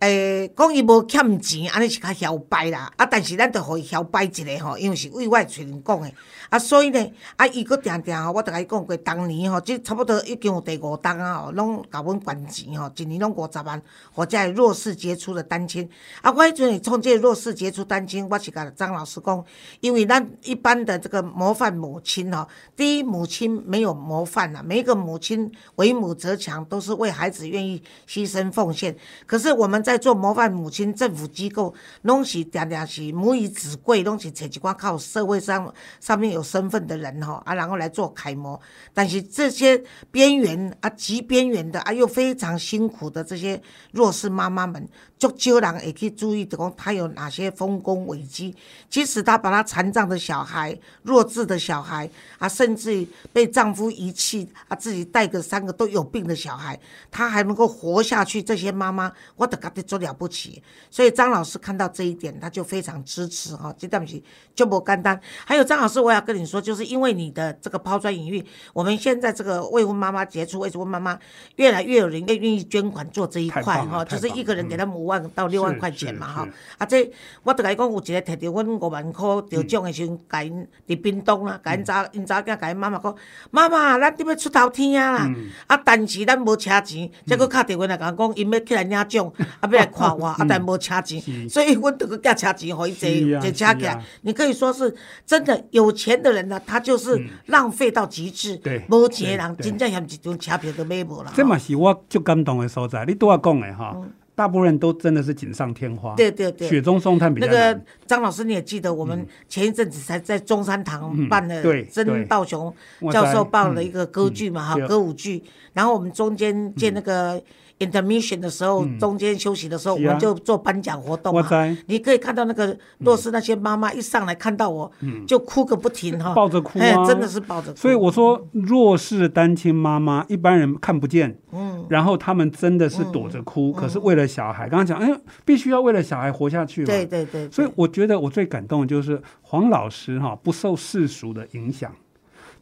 [0.00, 2.92] 诶，讲伊无欠钱，安尼是较嚣掰啦。
[2.96, 6.14] 啊，但是咱着互伊嚣掰一下吼，因为是为外传讲诶。
[6.50, 13.82] 啊，所以呢，啊，伊搁定定吼，我著甲伊讲过，当年吼，即差不多已经有第五档啊吼，拢甲阮管钱吼，一年拢五十万，
[14.12, 15.88] 或者弱势杰出的单亲。
[16.22, 19.44] 啊，我迄阵会创这弱势杰出单亲，我是甲张老师讲，
[19.80, 22.46] 因为咱一般的这个模范母亲吼，
[22.76, 28.94] 第一母亲没有模范呐，每一个母亲为母则强，都是为孩子愿意牺牲奉献。
[29.26, 29.78] 可是我们。
[29.88, 31.72] 在做模范母亲，政府机构
[32.02, 38.58] 拢是定定是母以子贵，拢是找一寡靠社会上上面有身份的人哈啊，然后来做楷模。
[38.94, 43.60] 但是这些边缘啊，极边缘的啊，又非常辛苦的这些
[43.92, 44.88] 弱势妈妈们。
[45.18, 48.54] 就少人也可以注意，讲他有哪些丰功伟绩。
[48.88, 52.08] 即使他把他残障的小孩、弱智的小孩
[52.38, 56.78] 啊，甚至被丈夫遗弃啊，自己带个三个都有病的小孩，
[57.10, 58.42] 他还能够活下去。
[58.42, 60.62] 这些妈妈，我得甲得做了不起。
[60.90, 64.22] 所以张老师看到这一点，他就非常支持哈，这对不起
[64.54, 65.20] 就不干单。
[65.44, 71.18] 还有张老师，我要跟你说，就是因为你的这个抛砖引玉，我们现在这个未婚妈妈杰出未婚妈妈，
[71.56, 76.46] 越来越有人愿意捐款做这一块哈，就是一个人给他们五万到六万块钱嘛吼。
[76.78, 77.10] 啊，这
[77.42, 83.12] 我得来讲，有一个摕着阮五万块得奖的时候，甲因伫冰冻啦，甲因查因查囝甲因妈妈讲，
[83.50, 85.34] 妈妈，咱得要出头天啊啦，
[85.66, 89.26] 啊，但是咱无车钱，结果敲电话来甲讲，因要起来领奖，
[89.60, 93.08] 啊，要来看我，啊， 但无车钱，所以阮得个寄车钱，互伊坐
[93.40, 94.04] 坐车起来。
[94.20, 94.94] 你可以说是
[95.26, 101.32] 真的有钱的人呢，他就是浪费到极致，无钱人真正连一张车票都买无啦。
[101.34, 103.96] 这嘛是我最感动的所在，你拄仔讲的哈。
[104.38, 112.72] 大部分人都真的是锦上添花，对对对，雪中送炭比较那个张老师你也记得，我们前一阵子才在中山堂办的曾道雄
[113.10, 117.42] 教授办了一个歌剧嘛，哈，歌舞剧，然后我们中间见那个。
[117.78, 121.48] Intermission 的时候，中间休息的时候，我们就做颁奖活动嘛。
[121.86, 124.90] 你可以看到那个弱势那些妈妈一上来看到我，
[125.26, 127.72] 就哭个不停哈， 抱着哭啊，真的是抱着。
[127.72, 127.78] 哭。
[127.78, 136.86] 所以我说，弱势单亲妈妈一般人看不见，嗯，然后他们真的是躲着哭，可是为了小孩，刚刚讲，哎，必须要为了小孩活下去嘛。
[136.86, 137.48] 对对对。
[137.50, 141.94] 所以我觉得我最感动的就是黄老师哈，不受世俗的影响，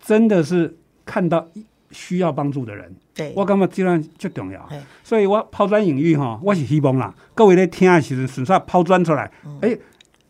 [0.00, 1.48] 真的是看到
[1.90, 2.94] 需要帮助的人。
[3.34, 4.68] 我感觉这样最重要，
[5.02, 9.76] 所以我抛砖引玉哈，我是希望啦，各位在听的时候顺便抛砖出来，哎。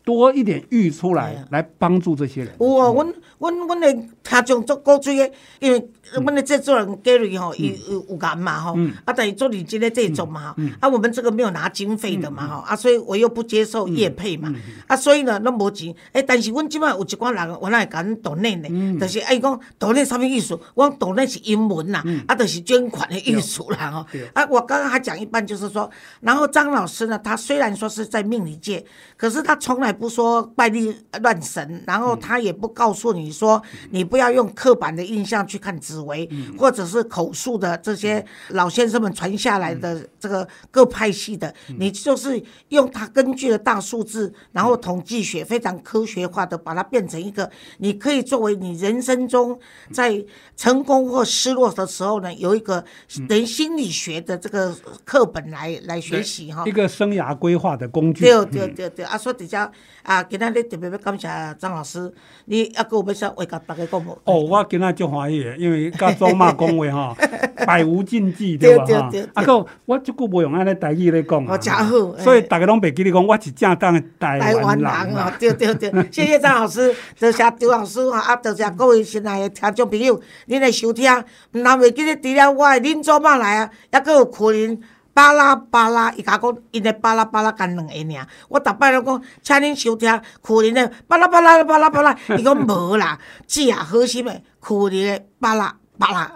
[0.07, 2.55] 多一点玉出来，来帮助这些人。
[2.61, 14.53] 有啊，阮阮阮的听众做鼓吹的，因为阮的制作人 Gary 吼，有有有干嘛吼，啊，等于做你今天这种嘛，啊，我们这个没有拿经费的嘛，吼，啊，所以我又不接受业配嘛，
[14.87, 15.93] 啊，所以呢，拢无钱。
[16.13, 20.57] 诶，但是阮即摆有一寡人，我来甲阮岛内呢，就是哎讲岛内啥物意思？
[20.75, 24.05] 我岛内是英文呐，啊，就是捐款的意思啦，吼。
[24.33, 25.89] 啊，我刚刚还讲一半，就是说，
[26.21, 28.85] 然后张老师呢，他虽然说是在命理界，
[29.17, 29.87] 可是他从来。
[29.97, 33.59] 不说拜力乱神，然后他也不告诉你说，
[33.89, 49.57] 你不要用刻板的印象去看紫薇，或者是口述的这些老先生们传下来的这个各派系的，你就是用它根据的大数字，然后统计学非常科学化的把它变成一个，你可以作为你人生中
[49.91, 50.23] 在
[50.55, 52.83] 成功或失落的时候呢，有一个
[53.29, 58.25] 等于心理学的这个课本来来学习哈，一个生涯规划的工具。
[58.25, 59.71] 对对对对，啊说底下。
[60.03, 61.27] 啊，今天你特别要感谢
[61.59, 62.09] 张老师，
[62.45, 64.17] 你还佫有要说话甲大家讲无？
[64.23, 67.17] 哦，我今仔足欢喜诶，因为甲祖妈讲话吼，
[67.67, 68.85] 百无禁忌，对吧？
[68.85, 69.09] 哈。
[69.33, 72.17] 啊，佫我即久无用安尼台语咧讲哦，真好。
[72.17, 75.31] 所以大家拢袂记你讲，我是正当的台湾人哦。
[75.39, 81.11] 对对对， 谢谢张老师，多谢周老师哈，啊，多谢各位亲爱的听众朋友，恁来收听。
[81.51, 84.79] 毋若袂记得除了我的恁祖妈来啊，抑佫有可能。
[85.17, 88.27] 巴拉巴拉，伊甲讲，因的巴拉巴拉干两个尔。
[88.49, 92.15] 我逐摆拢讲，请恁收听苦林的巴拉巴拉巴拉巴拉。
[92.37, 96.31] 伊讲无啦， 只啊好心的苦林的巴拉巴拉。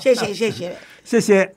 [0.00, 1.54] 谢谢谢谢谢谢。